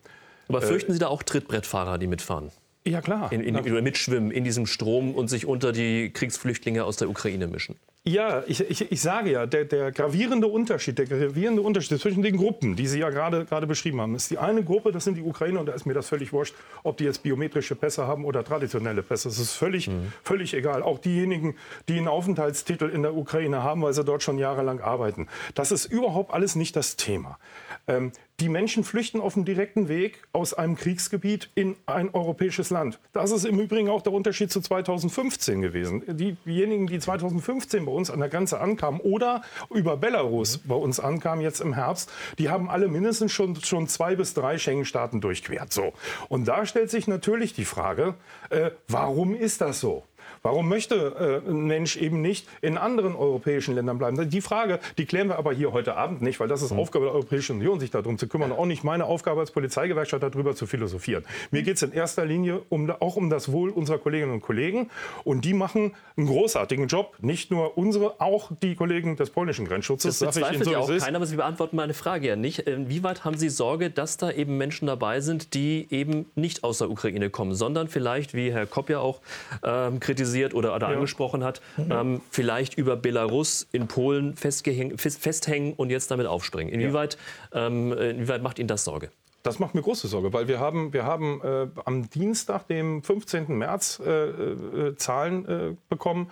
[0.48, 2.52] Aber fürchten Sie da auch Trittbrettfahrer, die mitfahren?
[2.86, 3.32] Ja, klar.
[3.32, 7.48] In, in, oder mitschwimmen in diesem Strom und sich unter die Kriegsflüchtlinge aus der Ukraine
[7.48, 7.76] mischen?
[8.06, 12.38] Ja, ich, ich, ich sage ja, der, der gravierende Unterschied, der gravierende Unterschied zwischen den
[12.38, 15.22] Gruppen, die Sie ja gerade gerade beschrieben haben, ist die eine Gruppe, das sind die
[15.22, 18.46] Ukrainer, und da ist mir das völlig wurscht, ob die jetzt biometrische Pässe haben oder
[18.46, 19.28] traditionelle Pässe.
[19.28, 19.92] Es ist völlig,
[20.24, 20.82] völlig egal.
[20.82, 21.56] Auch diejenigen,
[21.90, 25.28] die einen Aufenthaltstitel in der Ukraine haben, weil sie dort schon jahrelang arbeiten.
[25.54, 27.38] Das ist überhaupt alles nicht das Thema.
[27.86, 33.00] Ähm, die Menschen flüchten auf dem direkten Weg aus einem Kriegsgebiet in ein europäisches Land.
[33.14, 36.04] Das ist im Übrigen auch der Unterschied zu 2015 gewesen.
[36.08, 41.44] Diejenigen, die 2015 bei uns an der Grenze ankamen oder über Belarus bei uns ankamen
[41.44, 45.74] jetzt im Herbst, die haben alle mindestens schon, schon zwei bis drei Schengen-Staaten durchquert.
[45.74, 45.94] So.
[46.30, 48.16] Und da stellt sich natürlich die Frage,
[48.50, 50.04] äh, warum ist das so?
[50.42, 54.30] Warum möchte äh, ein Mensch eben nicht in anderen europäischen Ländern bleiben?
[54.30, 57.14] Die Frage, die klären wir aber hier heute Abend nicht, weil das ist Aufgabe der
[57.14, 58.52] Europäischen Union, sich darum zu kümmern.
[58.52, 61.26] Auch nicht meine Aufgabe als Polizeigewerkschaft, darüber zu philosophieren.
[61.52, 64.90] Mir geht es in erster Linie um, auch um das Wohl unserer Kolleginnen und Kollegen.
[65.24, 67.18] Und die machen einen großartigen Job.
[67.22, 70.20] Nicht nur unsere, auch die Kollegen des polnischen Grenzschutzes.
[70.20, 72.60] Das bezweifelt so, ja auch keiner, aber Sie beantworten meine Frage ja nicht.
[72.60, 76.90] Inwieweit haben Sie Sorge, dass da eben Menschen dabei sind, die eben nicht aus der
[76.90, 79.20] Ukraine kommen, sondern vielleicht, wie Herr Kopp ja auch
[79.64, 86.12] ähm, kritisiert oder, oder angesprochen hat, ähm, vielleicht über Belarus in Polen festhängen und jetzt
[86.12, 86.74] damit aufspringen?
[86.74, 87.18] Inwieweit,
[87.54, 89.10] ähm, inwieweit macht Ihnen das Sorge?
[89.44, 93.58] Das macht mir große Sorge, weil wir haben, wir haben äh, am Dienstag, dem 15.
[93.58, 96.30] März, äh, äh, Zahlen äh, bekommen.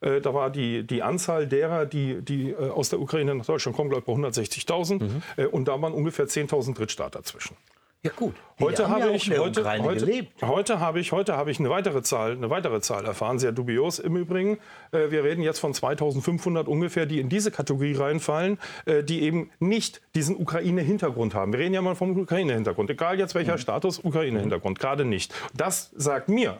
[0.00, 3.76] Äh, da war die, die Anzahl derer, die, die äh, aus der Ukraine nach Deutschland
[3.76, 5.02] kommen, glaube ich, bei 160.000.
[5.36, 7.56] Äh, und da waren ungefähr 10.000 Drittstaater zwischen.
[8.02, 8.34] Ja gut.
[8.58, 12.32] Heute habe ja ich heute, heute, heute habe ich heute habe ich eine weitere Zahl
[12.32, 14.58] eine weitere Zahl erfahren sehr dubios im Übrigen.
[14.90, 19.50] Äh, wir reden jetzt von 2500 ungefähr die in diese Kategorie reinfallen äh, die eben
[19.58, 21.52] nicht diesen Ukraine Hintergrund haben.
[21.52, 25.34] Wir reden ja mal vom Ukraine Hintergrund egal jetzt welcher Status Ukraine Hintergrund gerade nicht.
[25.52, 26.56] Das sagt mir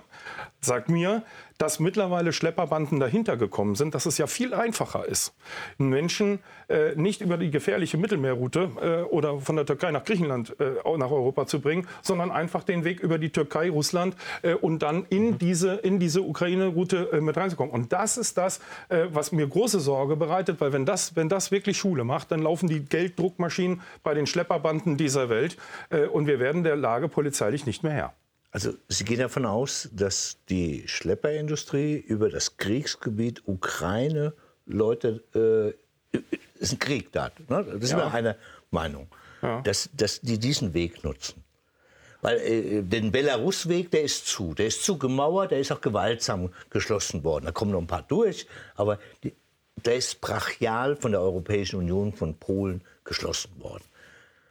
[0.61, 1.23] sagt mir
[1.61, 5.35] dass mittlerweile Schlepperbanden dahinter gekommen sind, dass es ja viel einfacher ist,
[5.79, 10.57] einen Menschen äh, nicht über die gefährliche Mittelmeerroute äh, oder von der Türkei nach Griechenland
[10.59, 14.79] äh, nach Europa zu bringen, sondern einfach den Weg über die Türkei, Russland äh, und
[14.79, 17.75] dann in diese, in diese Ukraine-Route äh, mit reinzukommen.
[17.75, 21.51] Und das ist das, äh, was mir große Sorge bereitet, weil wenn das, wenn das
[21.51, 25.59] wirklich Schule macht, dann laufen die Gelddruckmaschinen bei den Schlepperbanden dieser Welt
[26.13, 28.15] und wir werden der Lage polizeilich nicht mehr Herr.
[28.53, 34.33] Also Sie gehen davon aus, dass die Schlepperindustrie über das Kriegsgebiet Ukraine
[34.67, 35.23] Leute,
[36.13, 36.19] äh,
[36.59, 37.65] ist ein Krieg da, ne?
[37.65, 37.97] das ist Ja.
[37.99, 38.37] mir eine
[38.71, 39.09] Meinung,
[39.65, 41.43] dass, dass die diesen Weg nutzen.
[42.23, 44.53] Weil äh, den Belarus-Weg, der ist zu.
[44.55, 47.47] Der ist zugemauert, der ist auch gewaltsam geschlossen worden.
[47.47, 49.33] Da kommen noch ein paar durch, aber die,
[49.77, 53.85] der ist brachial von der Europäischen Union, von Polen geschlossen worden.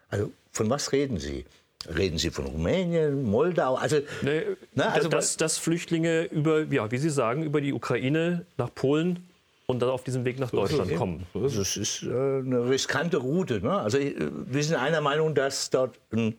[0.10, 1.46] Also von was reden Sie?
[1.88, 3.76] Reden Sie von Rumänien, Moldau?
[3.76, 8.46] Also, Nee, ne, also dass, dass Flüchtlinge über, ja, wie Sie sagen, über die Ukraine
[8.58, 9.30] nach Polen
[9.66, 11.26] und dann auf diesem Weg nach Deutschland kommen.
[11.34, 13.62] Das ist äh, eine riskante Route.
[13.62, 13.72] Ne?
[13.72, 14.16] Also, äh,
[14.48, 16.36] wir sind einer Meinung, dass dort ein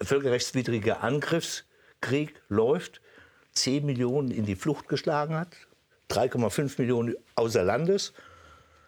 [0.00, 3.00] völkerrechtswidriger Angriffskrieg läuft,
[3.52, 5.56] 10 Millionen in die Flucht geschlagen hat,
[6.10, 8.12] 3,5 Millionen außer Landes,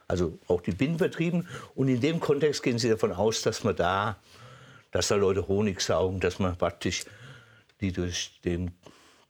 [0.09, 1.49] also auch die Binnenvertrieben.
[1.75, 4.17] Und in dem Kontext gehen Sie davon aus, dass man da,
[4.92, 7.05] dass da Leute Honig saugen, dass man praktisch
[7.81, 8.70] die durch den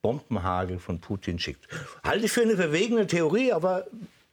[0.02, 1.66] Bombenhagel von Putin schickt.
[2.04, 3.86] Halte ich für eine verwegene Theorie, aber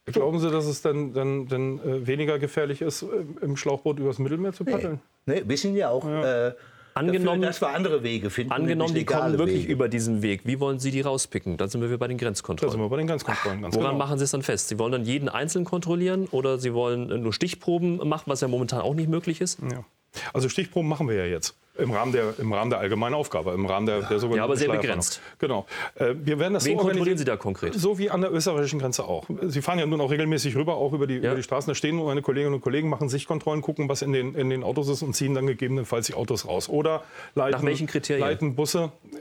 [0.06, 3.06] Glauben Sie, dass es dann, dann, dann äh, weniger gefährlich ist, äh,
[3.42, 4.98] im Schlauchboot übers Mittelmeer zu paddeln?
[5.26, 6.52] Nee, wir sind ja auch äh,
[6.94, 8.50] Angenommen- dafür, dass wir andere Wege finden.
[8.52, 9.72] Angenommen, die kommen wirklich Wege.
[9.72, 10.40] über diesen Weg.
[10.44, 11.56] Wie wollen Sie die rauspicken?
[11.58, 12.80] Dann sind wir bei den Da sind Grenzkontrollen.
[12.80, 13.98] wir bei den Grenzkontrollen ganz Woran genau.
[14.04, 14.68] machen Sie es dann fest?
[14.68, 18.80] Sie wollen dann jeden einzeln kontrollieren oder Sie wollen nur Stichproben machen, was ja momentan
[18.80, 19.60] auch nicht möglich ist?
[19.70, 19.84] Ja.
[20.32, 21.56] Also Stichproben machen wir ja jetzt.
[21.78, 24.56] Im Rahmen, der, Im Rahmen der allgemeinen Aufgabe, im Rahmen der, der sogenannten Ja, aber
[24.56, 25.20] sehr begrenzt.
[25.38, 25.66] Genau.
[25.94, 27.72] Äh, wir werden das Wen so kontrollieren Sie da konkret?
[27.74, 29.24] So wie an der österreichischen Grenze auch.
[29.42, 31.28] Sie fahren ja nun auch regelmäßig rüber, auch über die, Ja.
[31.30, 31.70] über die Straßen.
[31.70, 34.88] Da stehen meine Kolleginnen und Kollegen, machen Sichtkontrollen, gucken, was in den, in den Autos
[34.88, 36.68] ist und ziehen dann gegebenenfalls die Autos raus.
[36.68, 37.02] Oder
[37.34, 38.26] leiten, Nach welchen Kriterien?
[38.26, 39.16] leiten Busse äh,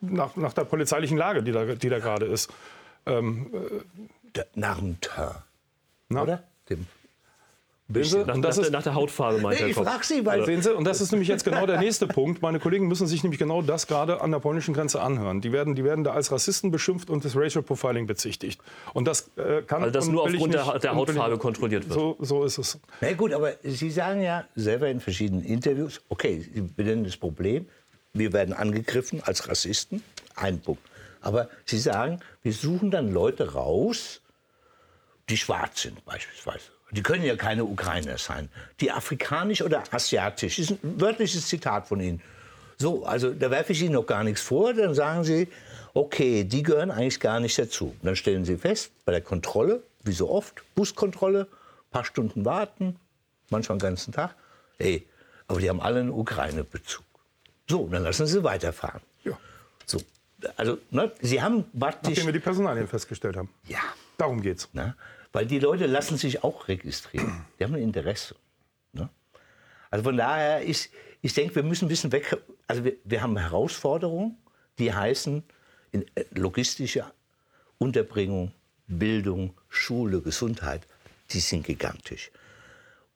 [0.00, 2.50] nach, nach der polizeilichen Lage, die da, die da gerade ist.
[3.04, 3.20] Da-
[4.54, 4.96] Nach dem
[6.08, 6.22] Na?
[6.22, 6.42] oder?
[6.70, 6.86] Dem
[7.92, 8.18] Sehen Sie?
[8.24, 10.44] Nach, Und das nach, ist, nach der Hautfarbe, meint Nee, Herr ich frage Sie, weil
[10.46, 12.42] Sehen Sie, und das ist nämlich jetzt genau der nächste Punkt.
[12.42, 15.40] Meine Kollegen müssen sich nämlich genau das gerade an der polnischen Grenze anhören.
[15.40, 18.60] Die werden, die werden da als Rassisten beschimpft und des Racial Profiling bezichtigt.
[18.94, 21.94] Und das äh, kann Also das und nur aufgrund der, nicht- der Hautfarbe kontrolliert wird.
[21.98, 22.78] So, so ist es.
[23.00, 27.66] Na gut, aber Sie sagen ja selber in verschiedenen Interviews, okay, Sie benennen das Problem,
[28.14, 30.02] wir werden angegriffen als Rassisten,
[30.36, 30.82] ein Punkt.
[31.20, 34.20] Aber Sie sagen, wir suchen dann Leute raus,
[35.28, 36.64] die schwarz sind beispielsweise.
[36.92, 38.50] Die können ja keine Ukrainer sein.
[38.80, 42.22] Die afrikanisch oder asiatisch, das ist ein wörtliches Zitat von Ihnen.
[42.76, 45.48] So, also da werfe ich Ihnen noch gar nichts vor, dann sagen Sie,
[45.94, 47.96] okay, die gehören eigentlich gar nicht dazu.
[48.02, 51.48] Dann stellen Sie fest, bei der Kontrolle, wie so oft, Buskontrolle,
[51.90, 52.96] paar Stunden warten,
[53.48, 54.34] manchmal den ganzen Tag.
[54.78, 55.06] Ey,
[55.48, 57.04] aber die haben alle einen Ukraine-Bezug.
[57.68, 59.00] So, dann lassen Sie weiterfahren.
[59.24, 59.38] Ja.
[59.86, 59.98] So,
[60.56, 62.10] also, ne, Sie haben praktisch...
[62.10, 63.48] Nachdem wir die Personalien festgestellt haben.
[63.66, 63.80] Ja,
[64.18, 64.68] Darum geht's.
[64.72, 64.94] ne?
[65.32, 67.44] Weil die Leute lassen sich auch registrieren.
[67.58, 68.36] Die haben ein Interesse.
[68.92, 69.08] Ne?
[69.90, 70.90] Also von daher, ich,
[71.20, 72.36] ich denke, wir müssen ein bisschen weg...
[72.66, 74.38] Also wir, wir haben Herausforderungen,
[74.78, 75.42] die heißen
[75.90, 77.04] in, äh, logistische
[77.78, 78.52] Unterbringung,
[78.86, 80.86] Bildung, Schule, Gesundheit,
[81.30, 82.30] die sind gigantisch.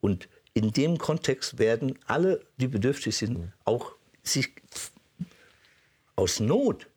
[0.01, 4.49] Und in dem Kontext werden alle, die bedürftig sind, auch sich
[6.15, 6.87] aus Not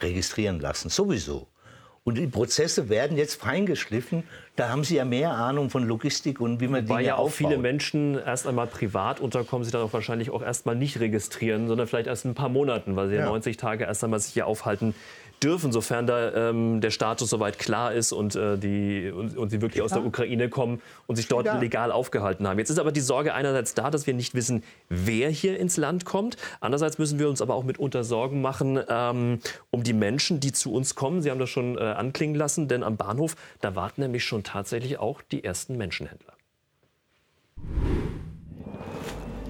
[0.00, 1.48] registrieren lassen, sowieso.
[2.06, 4.24] Und die Prozesse werden jetzt feingeschliffen.
[4.56, 7.20] Da haben Sie ja mehr Ahnung von Logistik und wie man Weil Dinge ja auch
[7.20, 7.34] aufbaut.
[7.48, 11.66] viele Menschen erst einmal privat unterkommen, sich dann auch wahrscheinlich auch erst mal nicht registrieren,
[11.66, 13.26] sondern vielleicht erst in ein paar Monaten, weil sie ja, Ja.
[13.30, 14.94] 90 Tage erst einmal sich hier aufhalten
[15.42, 19.60] dürfen, sofern da ähm, der Status soweit klar ist und, äh, die, und, und sie
[19.60, 21.58] wirklich aus der Ukraine kommen und sich dort Ja.
[21.58, 22.58] legal aufgehalten haben.
[22.58, 26.04] Jetzt ist aber die Sorge einerseits da, dass wir nicht wissen, wer hier ins Land
[26.04, 26.36] kommt.
[26.60, 30.72] Andererseits müssen wir uns aber auch mitunter Sorgen machen ähm, um die Menschen, die zu
[30.72, 31.22] uns kommen.
[31.22, 34.98] Sie haben das schon äh, anklingen lassen, denn am Bahnhof, da warten nämlich schon tatsächlich
[34.98, 36.32] auch die ersten Menschenhändler.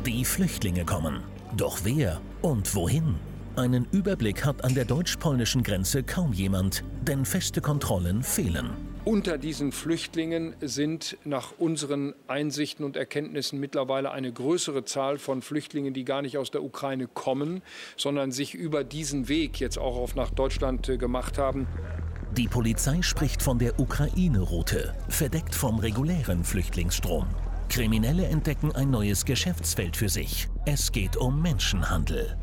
[0.07, 1.23] Die Flüchtlinge kommen.
[1.57, 3.15] Doch wer und wohin?
[3.57, 8.71] Einen Überblick hat an der deutsch-polnischen Grenze kaum jemand, denn feste Kontrollen fehlen.
[9.05, 15.95] Unter diesen Flüchtlingen sind nach unseren Einsichten und Erkenntnissen mittlerweile eine größere Zahl von Flüchtlingen,
[15.95, 17.63] die gar nicht aus der Ukraine kommen,
[17.97, 21.69] sondern sich über diesen Weg jetzt auch auf nach Deutschland äh, gemacht haben.
[22.37, 27.27] Die Polizei spricht von der Ukraine-Route, verdeckt vom regulären Flüchtlingsstrom.
[27.69, 30.49] Kriminelle entdecken ein neues Geschäftsfeld für sich.
[30.67, 32.39] Es geht um Menschenhandel.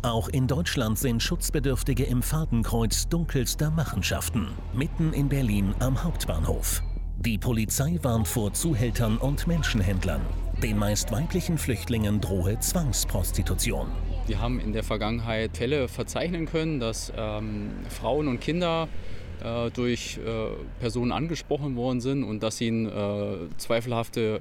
[0.00, 6.82] Auch in Deutschland sind Schutzbedürftige im Fadenkreuz dunkelster Machenschaften, mitten in Berlin am Hauptbahnhof.
[7.18, 10.22] Die Polizei warnt vor Zuhältern und Menschenhändlern.
[10.62, 13.88] Den meist weiblichen Flüchtlingen drohe Zwangsprostitution.
[14.26, 18.88] Wir haben in der Vergangenheit Fälle verzeichnen können, dass ähm, Frauen und Kinder
[19.74, 24.40] durch äh, Personen angesprochen worden sind und dass ihnen äh, zweifelhafte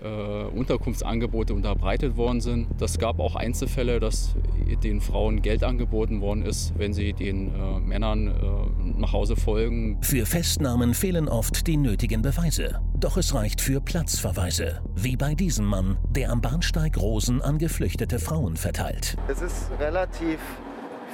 [0.52, 2.68] äh, Unterkunftsangebote unterbreitet worden sind.
[2.78, 4.36] Das gab auch Einzelfälle, dass
[4.84, 10.02] den Frauen Geld angeboten worden ist, wenn sie den äh, Männern äh, nach Hause folgen.
[10.02, 12.82] Für Festnahmen fehlen oft die nötigen Beweise.
[12.98, 14.82] Doch es reicht für Platzverweise.
[14.96, 19.18] Wie bei diesem Mann, der am Bahnsteig Rosen an geflüchtete Frauen verteilt.
[19.28, 20.40] Es ist relativ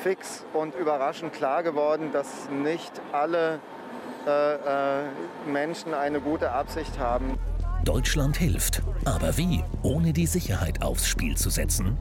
[0.04, 3.60] fix und überraschend klar geworden, dass nicht alle
[4.28, 5.04] äh, äh,
[5.46, 7.38] Menschen eine gute Absicht haben.
[7.84, 8.82] Deutschland hilft.
[9.06, 9.64] Aber wie?
[9.82, 11.98] Ohne die Sicherheit aufs Spiel zu setzen?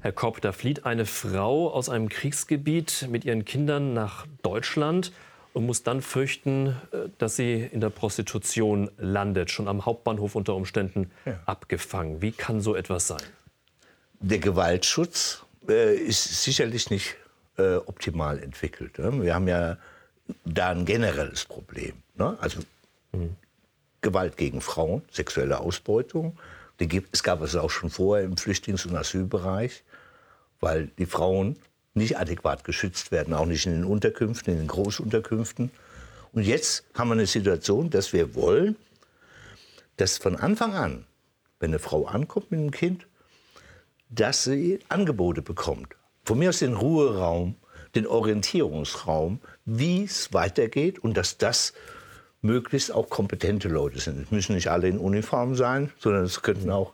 [0.00, 5.12] Herr Kopp, da flieht eine Frau aus einem Kriegsgebiet mit ihren Kindern nach Deutschland
[5.52, 10.54] und muss dann fürchten, äh, dass sie in der Prostitution landet, schon am Hauptbahnhof unter
[10.54, 11.10] Umständen
[11.46, 12.22] abgefangen.
[12.22, 13.22] Wie kann so etwas sein?
[14.20, 17.16] der Gewaltschutz ist sicherlich nicht
[17.58, 18.98] äh, optimal entwickelt.
[18.98, 19.22] Ne?
[19.22, 19.76] Wir haben ja
[20.44, 21.94] da ein generelles Problem.
[22.16, 22.36] Ne?
[22.40, 22.60] Also
[24.00, 26.38] Gewalt gegen Frauen, sexuelle Ausbeutung.
[26.80, 29.82] Die gibt, es gab es auch schon vorher im Flüchtlings- und Asylbereich,
[30.60, 31.56] weil die Frauen
[31.94, 35.70] nicht adäquat geschützt werden, auch nicht in den Unterkünften, in den Großunterkünften.
[36.32, 38.76] Und jetzt haben wir eine Situation, dass wir wollen,
[39.96, 41.04] dass von Anfang an,
[41.58, 43.07] wenn eine Frau ankommt mit einem Kind,
[44.10, 45.94] dass sie Angebote bekommt.
[46.24, 47.56] Von mir aus den Ruheraum,
[47.94, 51.72] den Orientierungsraum, wie es weitergeht und dass das
[52.42, 54.22] möglichst auch kompetente Leute sind.
[54.22, 56.92] Es müssen nicht alle in Uniform sein, sondern es könnten auch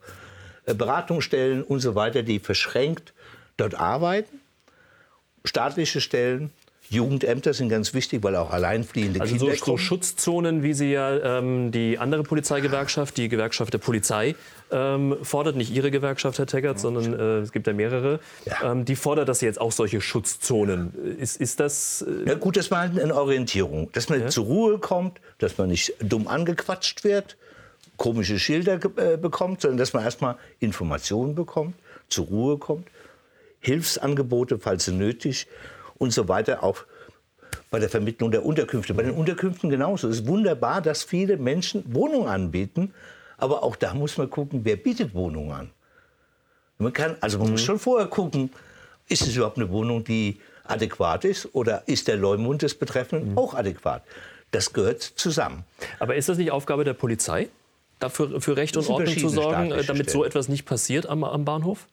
[0.67, 3.13] äh, Beratungsstellen und so weiter, die verschränkt
[3.57, 4.41] dort arbeiten.
[5.45, 6.51] Staatliche Stellen,
[6.91, 11.39] Jugendämter sind ganz wichtig, weil auch alleinfliehende also Kinder so, so Schutzzonen, wie sie ja
[11.39, 14.35] ähm, die andere Polizeigewerkschaft, die Gewerkschaft der Polizei,
[14.71, 15.57] ähm, fordert.
[15.57, 18.21] Nicht Ihre Gewerkschaft, Herr Teggert, sondern äh, es gibt ja mehrere.
[18.45, 18.73] Ja.
[18.73, 21.17] Ähm, die fordert, dass sie jetzt auch solche Schutzzonen.
[21.19, 22.03] Ist, ist das...
[22.03, 23.91] Äh Ja gut, das war halt eine Orientierung.
[23.93, 27.37] Dass man zur Ruhe kommt, dass man nicht dumm angequatscht wird,
[27.97, 31.75] komische Schilder äh, bekommt, sondern dass man erstmal Informationen bekommt,
[32.09, 32.89] zur Ruhe kommt,
[33.61, 35.47] Hilfsangebote, falls nötig
[35.99, 36.85] und so weiter, auch
[37.71, 38.95] bei der Vermittlung der Unterkünfte.
[38.95, 40.09] Bei den Unterkünften genauso.
[40.09, 42.95] Es ist wunderbar, dass viele Menschen Wohnungen anbieten,
[43.37, 45.71] aber auch da muss man gucken, wer bietet Wohnungen an.
[46.79, 48.51] Man kann, also man muss schon vorher gucken,
[49.09, 53.55] ist es überhaupt eine Wohnung, die adäquat ist oder ist der Leumund des Betreffenden auch
[53.55, 54.03] adäquat?
[54.51, 55.65] Das gehört zusammen.
[55.99, 57.49] Aber ist das nicht Aufgabe der Polizei,
[57.99, 60.27] dafür für Recht und Ordnung zu sorgen, äh, damit so Stellen.
[60.27, 61.87] etwas nicht passiert am, am Bahnhof?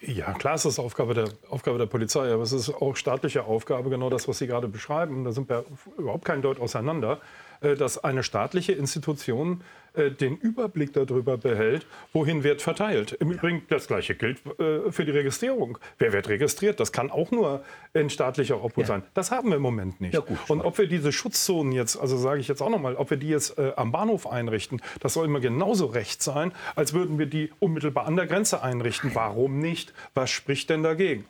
[0.00, 3.88] Ja, klar ist das Aufgabe der, Aufgabe der Polizei, aber es ist auch staatliche Aufgabe,
[3.88, 5.24] genau das, was Sie gerade beschreiben.
[5.24, 5.64] Da sind wir
[5.96, 7.18] überhaupt kein Deut auseinander,
[7.60, 9.62] dass eine staatliche Institution
[9.96, 13.12] äh, den Überblick darüber behält, wohin wird verteilt.
[13.12, 15.78] Im Übrigen, das Gleiche gilt äh, für die Registrierung.
[15.98, 16.80] Wer wird registriert?
[16.80, 17.64] Das kann auch nur
[17.94, 19.02] in staatlicher Obhut sein.
[19.14, 20.14] Das haben wir im Moment nicht.
[20.14, 22.96] Ja, gut, Und ob wir diese Schutzzonen jetzt, also sage ich jetzt auch noch mal,
[22.96, 26.92] ob wir die jetzt äh, am Bahnhof einrichten, das soll immer genauso recht sein, als
[26.92, 29.14] würden wir die unmittelbar an der Grenze einrichten.
[29.14, 29.94] Warum nicht?
[30.14, 31.24] Was spricht denn dagegen?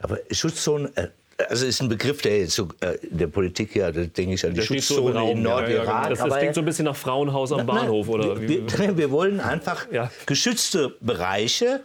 [0.00, 1.08] Aber Schutzzonen, äh,
[1.48, 4.44] also ist ein Begriff, der jetzt so, äh, in der Politik ja, da denke ich
[4.44, 6.08] an die Der steht so im Schutzzone Raum, im ja, Nordirak.
[6.10, 8.08] Das, das klingt so ein bisschen nach Frauenhaus am Nein, Bahnhof.
[8.08, 10.10] Oder wir, wie, wir, wir wollen einfach Ja.
[10.26, 11.80] geschützte Bereiche,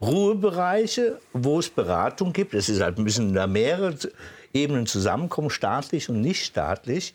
[0.00, 2.54] Ruhebereiche, wo es Beratung gibt.
[2.54, 3.96] Es ist halt müssen da mehrere
[4.52, 7.14] Ebenen zusammenkommen, staatlich und nicht staatlich.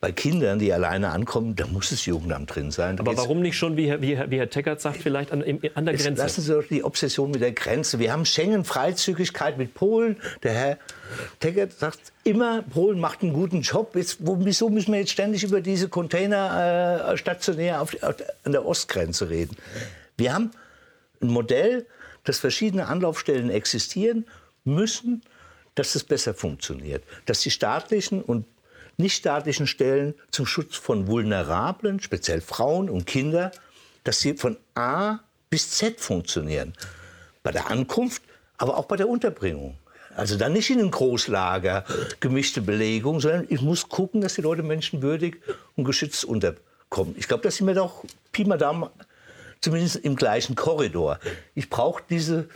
[0.00, 2.96] Bei Kindern, die alleine ankommen, da muss das Jugendamt drin sein.
[2.96, 5.42] Da aber warum nicht schon, wie, Herr- wie, Herr- wie Herr Teckert sagt, vielleicht an,
[5.42, 6.22] an der Grenze?
[6.22, 7.98] lassen Sie doch die Obsession mit der Grenze.
[7.98, 10.16] Wir haben Schengen-Freizügigkeit mit Polen.
[10.44, 10.78] Der Herr
[11.40, 13.96] Teggert sagt immer, Polen macht einen guten Job.
[13.96, 18.52] Jetzt, wo, wieso müssen wir jetzt ständig über diese Container äh, stationär auf, auf, an
[18.52, 19.56] der Ostgrenze reden?
[20.16, 20.52] Wir haben
[21.20, 21.86] ein Modell,
[22.22, 24.26] dass verschiedene Anlaufstellen existieren
[24.62, 25.22] müssen,
[25.74, 27.02] dass es besser funktioniert.
[27.26, 28.44] Dass die staatlichen und
[28.98, 33.52] nichtstaatlichen Stellen zum Schutz von Vulnerablen, speziell Frauen und Kinder,
[34.04, 36.74] dass sie von A bis Z funktionieren.
[37.42, 38.22] Bei der Ankunft,
[38.58, 39.78] aber auch bei der Unterbringung.
[40.14, 41.84] Also dann nicht in einem Großlager,
[42.18, 45.36] gemischte Belegung, sondern ich muss gucken, dass die Leute menschenwürdig
[45.76, 47.14] und geschützt unterkommen.
[47.16, 48.90] Ich glaube, da sind wir doch Pi mal
[49.60, 51.20] zumindest im gleichen Korridor.
[51.54, 52.48] Ich brauche diese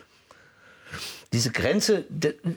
[1.32, 2.04] diese Grenze,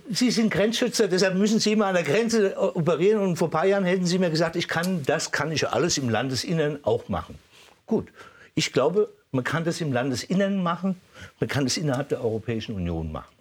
[0.09, 3.21] Sie sind Grenzschützer, deshalb müssen Sie immer an der Grenze äh, operieren.
[3.21, 5.97] Und vor ein paar Jahren hätten Sie mir gesagt, ich kann, das kann ich alles
[5.97, 7.35] im Landesinnern auch machen.
[7.85, 8.07] Gut,
[8.53, 10.99] ich glaube, man kann das im Landesinnern machen,
[11.39, 13.34] man kann es innerhalb der Europäischen Union machen.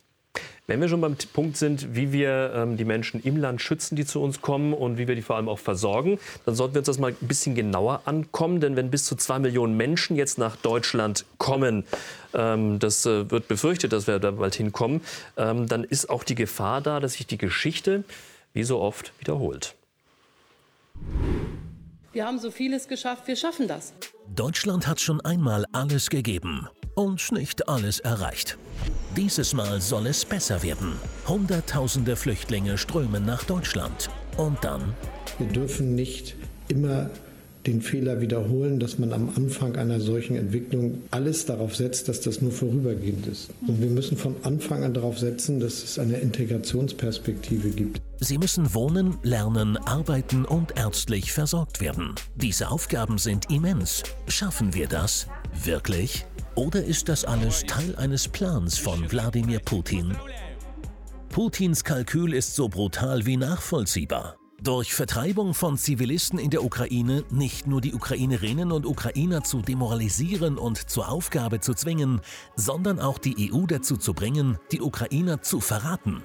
[0.66, 4.07] Wenn wir schon beim Punkt sind, wie wir ähm, die Menschen im Land schützen, die
[4.07, 6.87] zu uns kommen und wie wir die vor allem auch versorgen, dann sollten wir uns
[6.87, 8.61] das mal ein bisschen genauer ankommen.
[8.61, 11.85] Denn wenn bis zu zwei Millionen Menschen jetzt nach Deutschland kommen,
[12.33, 15.03] ähm, das äh, wird befürchtet, dass wir da bald hinkommen,
[15.37, 18.05] ähm, dann ist auch die Gefahr da, dass sich die Geschichte
[18.55, 19.74] wie so oft wiederholt.
[22.12, 23.92] Wir haben so vieles geschafft, wir schaffen das.
[24.35, 28.59] Deutschland hat schon einmal alles gegeben und nicht alles erreicht.
[29.16, 30.92] Dieses Mal soll es besser werden.
[31.26, 34.11] Hunderttausende Flüchtlinge strömen nach Deutschland.
[34.37, 34.94] Und dann
[35.38, 36.35] Wir dürfen nicht
[36.68, 37.11] immer
[37.66, 42.42] den Fehler wiederholen, dass man am Anfang einer solchen Entwicklung alles darauf setzt, dass das
[42.42, 43.50] nur vorübergehend ist.
[43.66, 48.02] Und wir müssen von Anfang an darauf setzen, dass es eine Integrationsperspektive gibt.
[48.20, 52.14] Sie müssen wohnen, lernen, arbeiten und ärztlich versorgt werden.
[52.37, 54.02] Diese Aufgaben sind immens.
[54.28, 55.26] Schaffen wir das?
[55.64, 56.26] Wirklich?
[56.56, 60.16] Oder ist das alles Teil eines Plans von Wladimir Putin?
[61.28, 64.36] Putins Kalkül ist so brutal wie nachvollziehbar.
[64.62, 70.56] Durch Vertreibung von Zivilisten in der Ukraine nicht nur die Ukrainerinnen und Ukrainer zu demoralisieren
[70.56, 72.20] und zur Aufgabe zu zwingen,
[72.54, 76.22] sondern auch die EU dazu zu bringen, die Ukrainer zu verraten.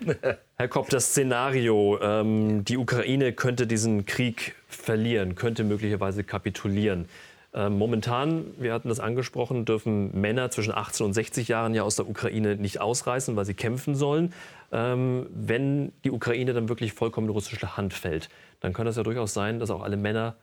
[0.56, 7.08] Herr Kopp, das Szenario, ähm, die Ukraine könnte diesen Krieg verlieren, könnte möglicherweise kapitulieren.
[7.56, 11.94] Ähm, momentan, wir hatten das angesprochen, dürfen Männer zwischen 18 und 60 Jahren ja aus
[11.96, 14.32] der Ukraine nicht ausreißen, weil sie kämpfen sollen.
[14.72, 18.28] Ähm, wenn die Ukraine dann wirklich vollkommen in russische Hand fällt,
[18.58, 20.34] dann kann es ja durchaus sein, dass auch alle Männer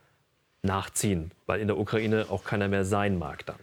[0.64, 3.57] nachziehen, weil in der Ukraine auch keiner mehr sein mag dann.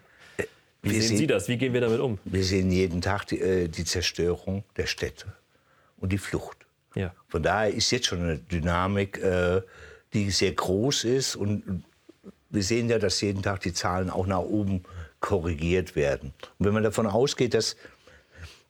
[0.83, 1.49] Wie Wir sehen sehen- Sie das?
[1.49, 2.19] Wie gehen wir damit um?
[2.25, 5.27] Wir sehen jeden Tag die, äh, die Zerstörung der Städte
[5.97, 6.59] und die Flucht.
[6.95, 7.15] Ja.
[7.29, 9.63] Von daher ist jetzt schon eine Dynamik, äh,
[10.13, 11.85] die sehr groß ist und
[12.51, 14.85] wir sehen ja, dass jeden Tag die Zahlen auch nach oben
[15.21, 16.33] korrigiert werden.
[16.59, 17.77] Und wenn man davon ausgeht, dass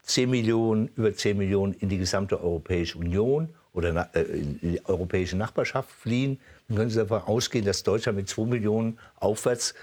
[0.05, 5.37] 10 Millionen, über 10 Millionen in die gesamte Europäische Union oder äh, in die europäische
[5.37, 9.75] Nachbarschaft fliehen, dann können Sie davon ausgehen, dass Deutschland mit 2 Millionen aufwärts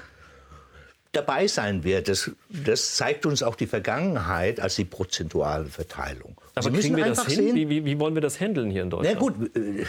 [1.12, 2.10] dabei sein wird.
[2.10, 6.36] Das, das, zeigt uns auch die Vergangenheit als die prozentuale Verteilung.
[6.56, 7.36] Aber Sie kriegen wir das hin?
[7.36, 9.16] Sehen, wie, wie, wie, wollen wir das handeln hier in Deutschland?
[9.16, 9.86] Na gut, äh,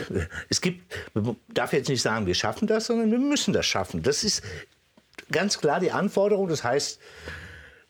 [0.49, 4.03] es gibt, man darf jetzt nicht sagen, wir schaffen das, sondern wir müssen das schaffen.
[4.03, 4.43] Das ist
[5.31, 6.49] ganz klar die Anforderung.
[6.49, 6.99] Das heißt,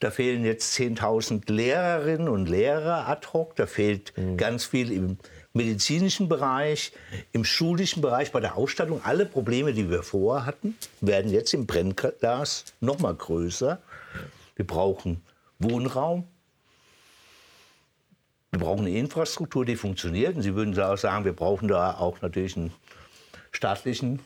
[0.00, 3.56] da fehlen jetzt 10.000 Lehrerinnen und Lehrer ad hoc.
[3.56, 4.36] Da fehlt mhm.
[4.36, 5.16] ganz viel im
[5.54, 6.92] medizinischen Bereich,
[7.32, 9.00] im schulischen Bereich, bei der Ausstattung.
[9.04, 13.80] Alle Probleme, die wir vorher hatten, werden jetzt im Brennglas noch mal größer.
[14.54, 15.22] Wir brauchen
[15.58, 16.28] Wohnraum.
[18.56, 20.34] Wir brauchen eine Infrastruktur, die funktioniert.
[20.34, 22.72] Und Sie würden auch sagen, wir brauchen da auch natürlich einen
[23.52, 24.20] staatlichen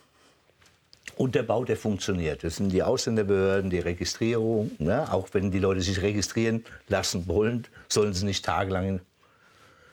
[1.16, 2.44] und der Bau, der funktioniert.
[2.44, 4.70] Das sind die Ausländerbehörden, die Registrierung.
[4.78, 5.12] Ne?
[5.12, 9.00] Auch wenn die Leute sich registrieren lassen wollen, sollen sie nicht tagelang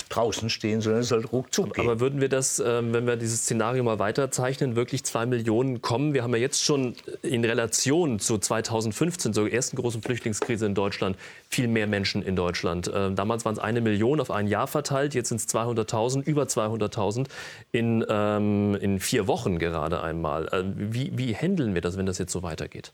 [0.10, 1.86] draußen stehen, sondern es soll ruckzuck gehen.
[1.86, 6.14] Aber würden wir das, ähm, wenn wir dieses Szenario mal weiterzeichnen, wirklich zwei Millionen kommen?
[6.14, 11.18] Wir haben ja jetzt schon in Relation zu 2015, zur ersten großen Flüchtlingskrise in Deutschland,
[11.50, 12.92] viel mehr Menschen in Deutschland.
[12.94, 16.44] Ähm, damals waren es eine Million auf ein Jahr verteilt, jetzt sind es 200.000, über
[16.44, 17.28] 200.000
[17.72, 20.48] in, ähm, in vier Wochen gerade einmal.
[20.48, 22.94] Äh, wie, wie handeln wir das, wenn das jetzt so weitergeht?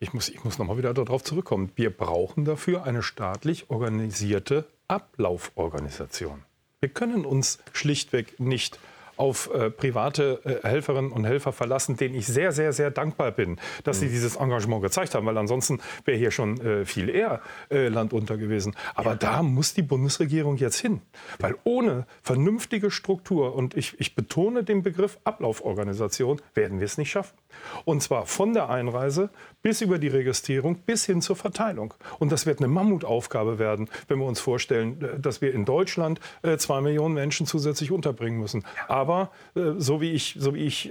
[0.00, 1.72] Ich muss, ich muss noch mal wieder darauf zurückkommen.
[1.74, 6.44] Wir brauchen dafür eine staatlich organisierte Ablauforganisation.
[6.80, 8.78] Wir können uns schlichtweg nicht
[9.18, 13.58] auf äh, private äh, Helferinnen und Helfer verlassen, denen ich sehr, sehr, sehr dankbar bin,
[13.84, 14.06] dass mhm.
[14.06, 18.12] sie dieses Engagement gezeigt haben, weil ansonsten wäre hier schon äh, viel eher äh, Land
[18.12, 18.74] unter gewesen.
[18.94, 19.16] Aber ja.
[19.16, 21.00] da muss die Bundesregierung jetzt hin,
[21.38, 27.10] weil ohne vernünftige Struktur, und ich, ich betone den Begriff Ablauforganisation, werden wir es nicht
[27.10, 27.36] schaffen.
[27.84, 29.30] Und zwar von der Einreise
[29.62, 31.94] bis über die Registrierung bis hin zur Verteilung.
[32.18, 36.20] Und das wird eine Mammutaufgabe werden, wenn wir uns vorstellen, äh, dass wir in Deutschland
[36.42, 38.64] äh, zwei Millionen Menschen zusätzlich unterbringen müssen.
[38.86, 40.90] Aber äh, so wie ich, so wie ich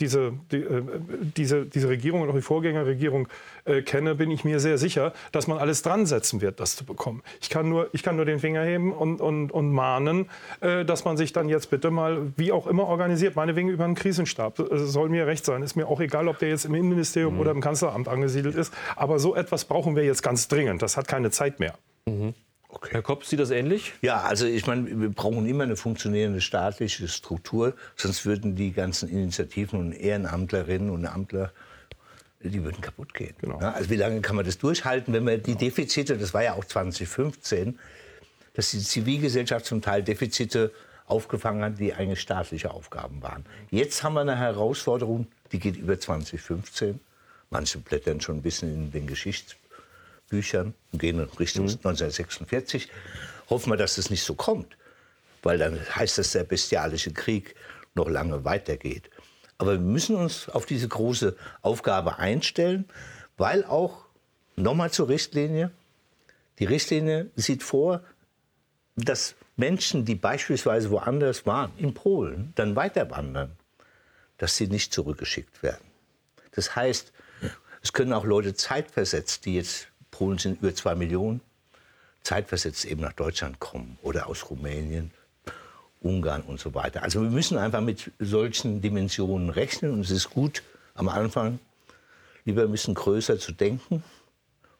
[0.00, 0.66] diese, die,
[1.36, 3.28] diese, diese Regierung und auch die Vorgängerregierung
[3.84, 7.22] kenne, bin ich mir sehr sicher, dass man alles dran setzen wird, das zu bekommen.
[7.40, 10.28] Ich kann nur, ich kann nur den Finger heben und, und, und mahnen,
[10.60, 14.62] dass man sich dann jetzt bitte mal, wie auch immer organisiert, meinetwegen über einen Krisenstab.
[14.70, 15.62] Soll mir recht sein.
[15.62, 17.40] Ist mir auch egal, ob der jetzt im Innenministerium mhm.
[17.40, 18.72] oder im Kanzleramt angesiedelt ist.
[18.96, 20.82] Aber so etwas brauchen wir jetzt ganz dringend.
[20.82, 21.74] Das hat keine Zeit mehr.
[22.06, 22.34] Mhm.
[22.68, 22.90] Okay.
[22.92, 23.92] Herr Kopp, sieht das ähnlich?
[24.02, 29.08] Ja, also ich meine, wir brauchen immer eine funktionierende staatliche Struktur, sonst würden die ganzen
[29.08, 31.52] Initiativen und Ehrenamtlerinnen und Amtler
[32.50, 33.34] die würden kaputt gehen.
[33.40, 33.60] Genau.
[33.60, 36.54] Ja, also wie lange kann man das durchhalten, wenn wir die Defizite, das war ja
[36.54, 37.78] auch 2015,
[38.54, 40.72] dass die Zivilgesellschaft zum Teil Defizite
[41.06, 43.44] aufgefangen hat, die eigentlich staatliche Aufgaben waren.
[43.70, 47.00] Jetzt haben wir eine Herausforderung, die geht über 2015.
[47.50, 51.72] Manche blättern schon ein bisschen in den Geschichtsbüchern und gehen in Richtung mhm.
[51.72, 52.88] 1946.
[53.50, 54.76] Hoffen wir, dass es nicht so kommt,
[55.42, 57.54] weil dann heißt das, der bestialische Krieg
[57.94, 59.10] noch lange weitergeht.
[59.58, 62.86] Aber wir müssen uns auf diese große Aufgabe einstellen,
[63.36, 64.04] weil auch,
[64.56, 65.70] nochmal zur Richtlinie,
[66.58, 68.02] die Richtlinie sieht vor,
[68.96, 73.56] dass Menschen, die beispielsweise woanders waren, in Polen, dann weiter wandern
[74.38, 75.84] dass sie nicht zurückgeschickt werden.
[76.52, 77.12] Das heißt,
[77.82, 81.40] es können auch Leute zeitversetzt, die jetzt, Polen sind über zwei Millionen,
[82.22, 85.10] zeitversetzt eben nach Deutschland kommen oder aus Rumänien,
[86.00, 87.02] Ungarn und so weiter.
[87.02, 90.62] Also wir müssen einfach mit solchen Dimensionen rechnen und es ist gut
[90.94, 91.58] am Anfang
[92.44, 94.04] lieber ein bisschen größer zu denken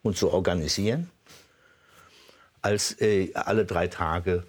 [0.03, 1.11] und zu organisieren,
[2.61, 4.45] als äh, alle drei Tage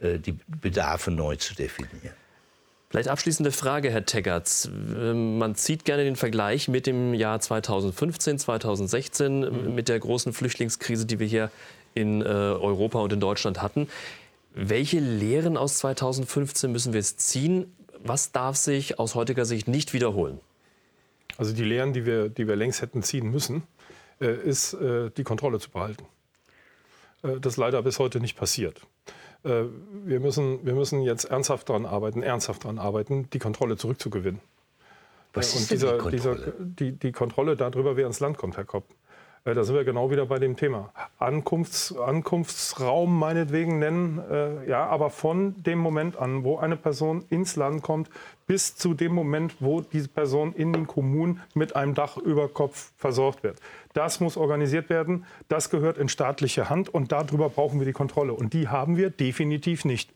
[0.00, 2.14] die Bedarfe neu zu definieren.
[2.90, 4.68] Vielleicht abschließende Frage, Herr Teggerts.
[4.68, 9.74] Ähm, man zieht gerne den Vergleich mit dem Jahr 2015, 2016, mhm.
[9.76, 11.50] mit der großen Flüchtlingskrise, die wir hier
[11.94, 13.88] in äh, Europa und in Deutschland hatten.
[14.54, 17.72] Welche Lehren aus 2015 müssen wir jetzt ziehen?
[18.02, 20.40] Was darf sich aus heutiger Sicht nicht wiederholen?
[21.36, 23.62] Also die Lehren, die wir, die wir längst hätten ziehen müssen,
[24.20, 26.04] äh, ist äh, die Kontrolle zu behalten.
[27.22, 28.80] Äh, das ist leider bis heute nicht passiert.
[29.44, 29.64] Äh,
[30.04, 34.40] wir, müssen, wir müssen jetzt ernsthaft daran arbeiten, ernsthaft daran arbeiten, die Kontrolle zurückzugewinnen.
[35.32, 36.36] Was ist und dieser, die, Kontrolle?
[36.36, 38.84] Dieser, die, die Kontrolle darüber, wer ins Land kommt, Herr Kopp.
[39.44, 40.92] Äh, da sind wir genau wieder bei dem Thema.
[41.18, 47.56] Ankunfts, Ankunftsraum meinetwegen nennen, äh, ja, aber von dem Moment an, wo eine Person ins
[47.56, 48.10] Land kommt,
[48.50, 52.90] bis zu dem Moment, wo diese Person in den Kommunen mit einem Dach über Kopf
[52.96, 53.60] versorgt wird.
[53.92, 58.32] Das muss organisiert werden, das gehört in staatliche Hand und darüber brauchen wir die Kontrolle.
[58.32, 60.12] Und die haben wir definitiv nicht.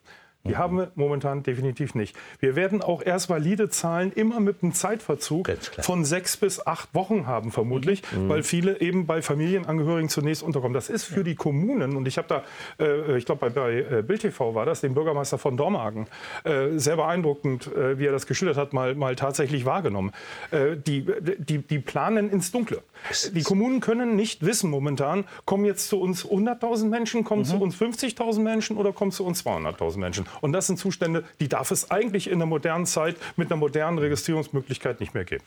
[0.47, 0.59] Die mhm.
[0.59, 2.17] haben wir momentan definitiv nicht.
[2.39, 7.27] Wir werden auch erst valide Zahlen immer mit einem Zeitverzug von sechs bis acht Wochen
[7.27, 8.29] haben, vermutlich, mhm.
[8.29, 10.75] weil viele eben bei Familienangehörigen zunächst unterkommen.
[10.75, 12.43] Das ist für die Kommunen, und ich habe da,
[12.85, 16.07] äh, ich glaube, bei, bei äh, Bild TV war das, den Bürgermeister von Dormagen,
[16.45, 20.13] äh, sehr beeindruckend, äh, wie er das geschildert hat, mal, mal tatsächlich wahrgenommen.
[20.51, 21.07] Äh, die,
[21.39, 22.83] die, die planen ins Dunkle.
[23.33, 27.47] Die Kommunen können nicht wissen momentan, kommen jetzt zu uns 100.000 Menschen, kommen mhm.
[27.47, 30.27] zu uns 50.000 Menschen oder kommen zu uns 200.000 Menschen.
[30.41, 33.99] Und das sind Zustände, die darf es eigentlich in der modernen Zeit mit einer modernen
[33.99, 35.45] Registrierungsmöglichkeit nicht mehr geben.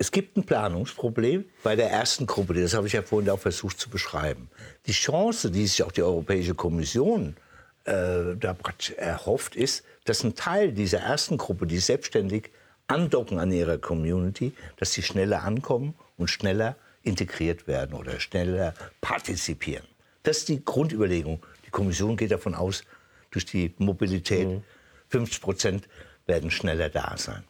[0.00, 3.80] Es gibt ein Planungsproblem bei der ersten Gruppe, das habe ich ja vorhin auch versucht
[3.80, 4.48] zu beschreiben.
[4.86, 7.36] Die Chance, die sich auch die Europäische Kommission
[7.84, 8.56] äh, da
[8.96, 12.50] erhofft, ist, dass ein Teil dieser ersten Gruppe, die selbstständig
[12.86, 19.84] andocken an ihrer Community, dass sie schneller ankommen und schneller integriert werden oder schneller partizipieren.
[20.22, 21.40] Das ist die Grundüberlegung.
[21.68, 22.82] Die Kommission geht davon aus,
[23.30, 24.62] durch die Mobilität, mhm.
[25.10, 25.88] 50 Prozent
[26.24, 27.44] werden schneller da sein.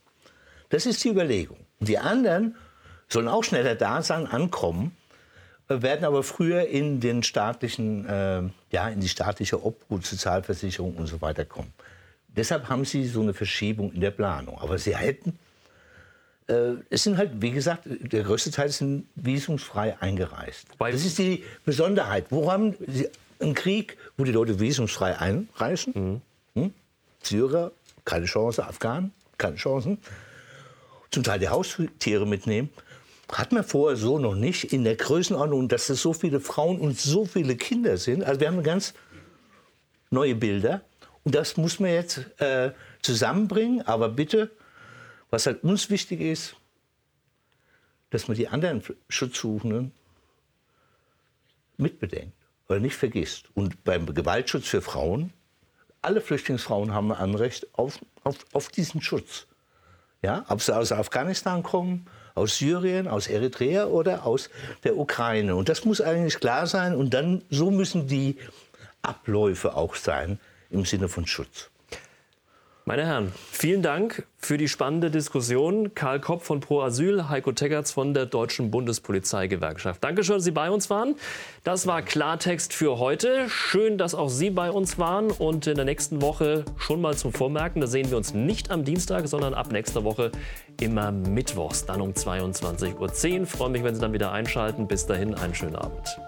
[0.70, 1.58] Das ist die Überlegung.
[1.78, 2.56] Die anderen
[3.08, 4.96] sollen auch schneller da sein, ankommen,
[5.68, 8.42] werden aber früher in den staatlichen, äh,
[8.72, 11.72] ja, in die staatliche Obhut, Sozialversicherung und so weiter kommen.
[12.26, 14.58] Deshalb haben sie so eine Verschiebung in der Planung.
[14.60, 15.38] Aber sie hätten,
[16.48, 20.66] äh, es sind halt, wie gesagt, der größte Teil sind visumsfrei eingereist.
[20.78, 22.26] Weil das ist die Besonderheit.
[22.30, 22.74] Woran
[23.40, 26.22] ein Krieg, wo die Leute visumsfrei einreisen?
[26.54, 26.62] Mhm.
[26.62, 26.74] Hm?
[27.22, 27.72] Syrer,
[28.04, 28.66] keine Chance.
[28.66, 29.98] Afghanen, keine Chancen.
[31.10, 32.70] Zum Teil die Haustiere mitnehmen.
[33.30, 36.98] Hat man vorher so noch nicht in der Größenordnung, dass es so viele Frauen und
[36.98, 38.24] so viele Kinder sind.
[38.24, 38.94] Also wir haben ganz
[40.10, 40.82] neue Bilder.
[41.24, 42.72] Und das muss man jetzt äh,
[43.02, 43.82] zusammenbringen.
[43.82, 44.50] Aber bitte,
[45.30, 46.56] was halt uns wichtig ist,
[48.10, 49.92] dass man die anderen Schutzsuchenden
[51.76, 52.37] mitbedenkt
[52.68, 53.44] oder nicht vergisst.
[53.54, 55.32] Und beim Gewaltschutz für Frauen,
[56.02, 59.46] alle Flüchtlingsfrauen haben ein Anrecht auf, auf, auf diesen Schutz.
[60.22, 64.50] Ja, ob sie aus Afghanistan kommen, aus Syrien, aus Eritrea oder aus
[64.84, 65.54] der Ukraine.
[65.56, 66.94] Und das muss eigentlich klar sein.
[66.94, 68.36] Und dann, so müssen die
[69.02, 70.38] Abläufe auch sein,
[70.70, 71.70] im Sinne von Schutz.
[72.88, 75.94] Meine Herren, vielen Dank für die spannende Diskussion.
[75.94, 80.02] Karl Kopp von Pro Asyl, Heiko Teggerts von der Deutschen Bundespolizeigewerkschaft.
[80.02, 81.14] Dankeschön, dass Sie bei uns waren.
[81.64, 83.50] Das war Klartext für heute.
[83.50, 85.30] Schön, dass auch Sie bei uns waren.
[85.30, 88.86] Und in der nächsten Woche schon mal zum Vormerken, da sehen wir uns nicht am
[88.86, 90.32] Dienstag, sondern ab nächster Woche
[90.80, 93.46] immer mittwochs, dann um 22.10 Uhr.
[93.46, 94.88] Freue mich, wenn Sie dann wieder einschalten.
[94.88, 96.18] Bis dahin, einen schönen Abend.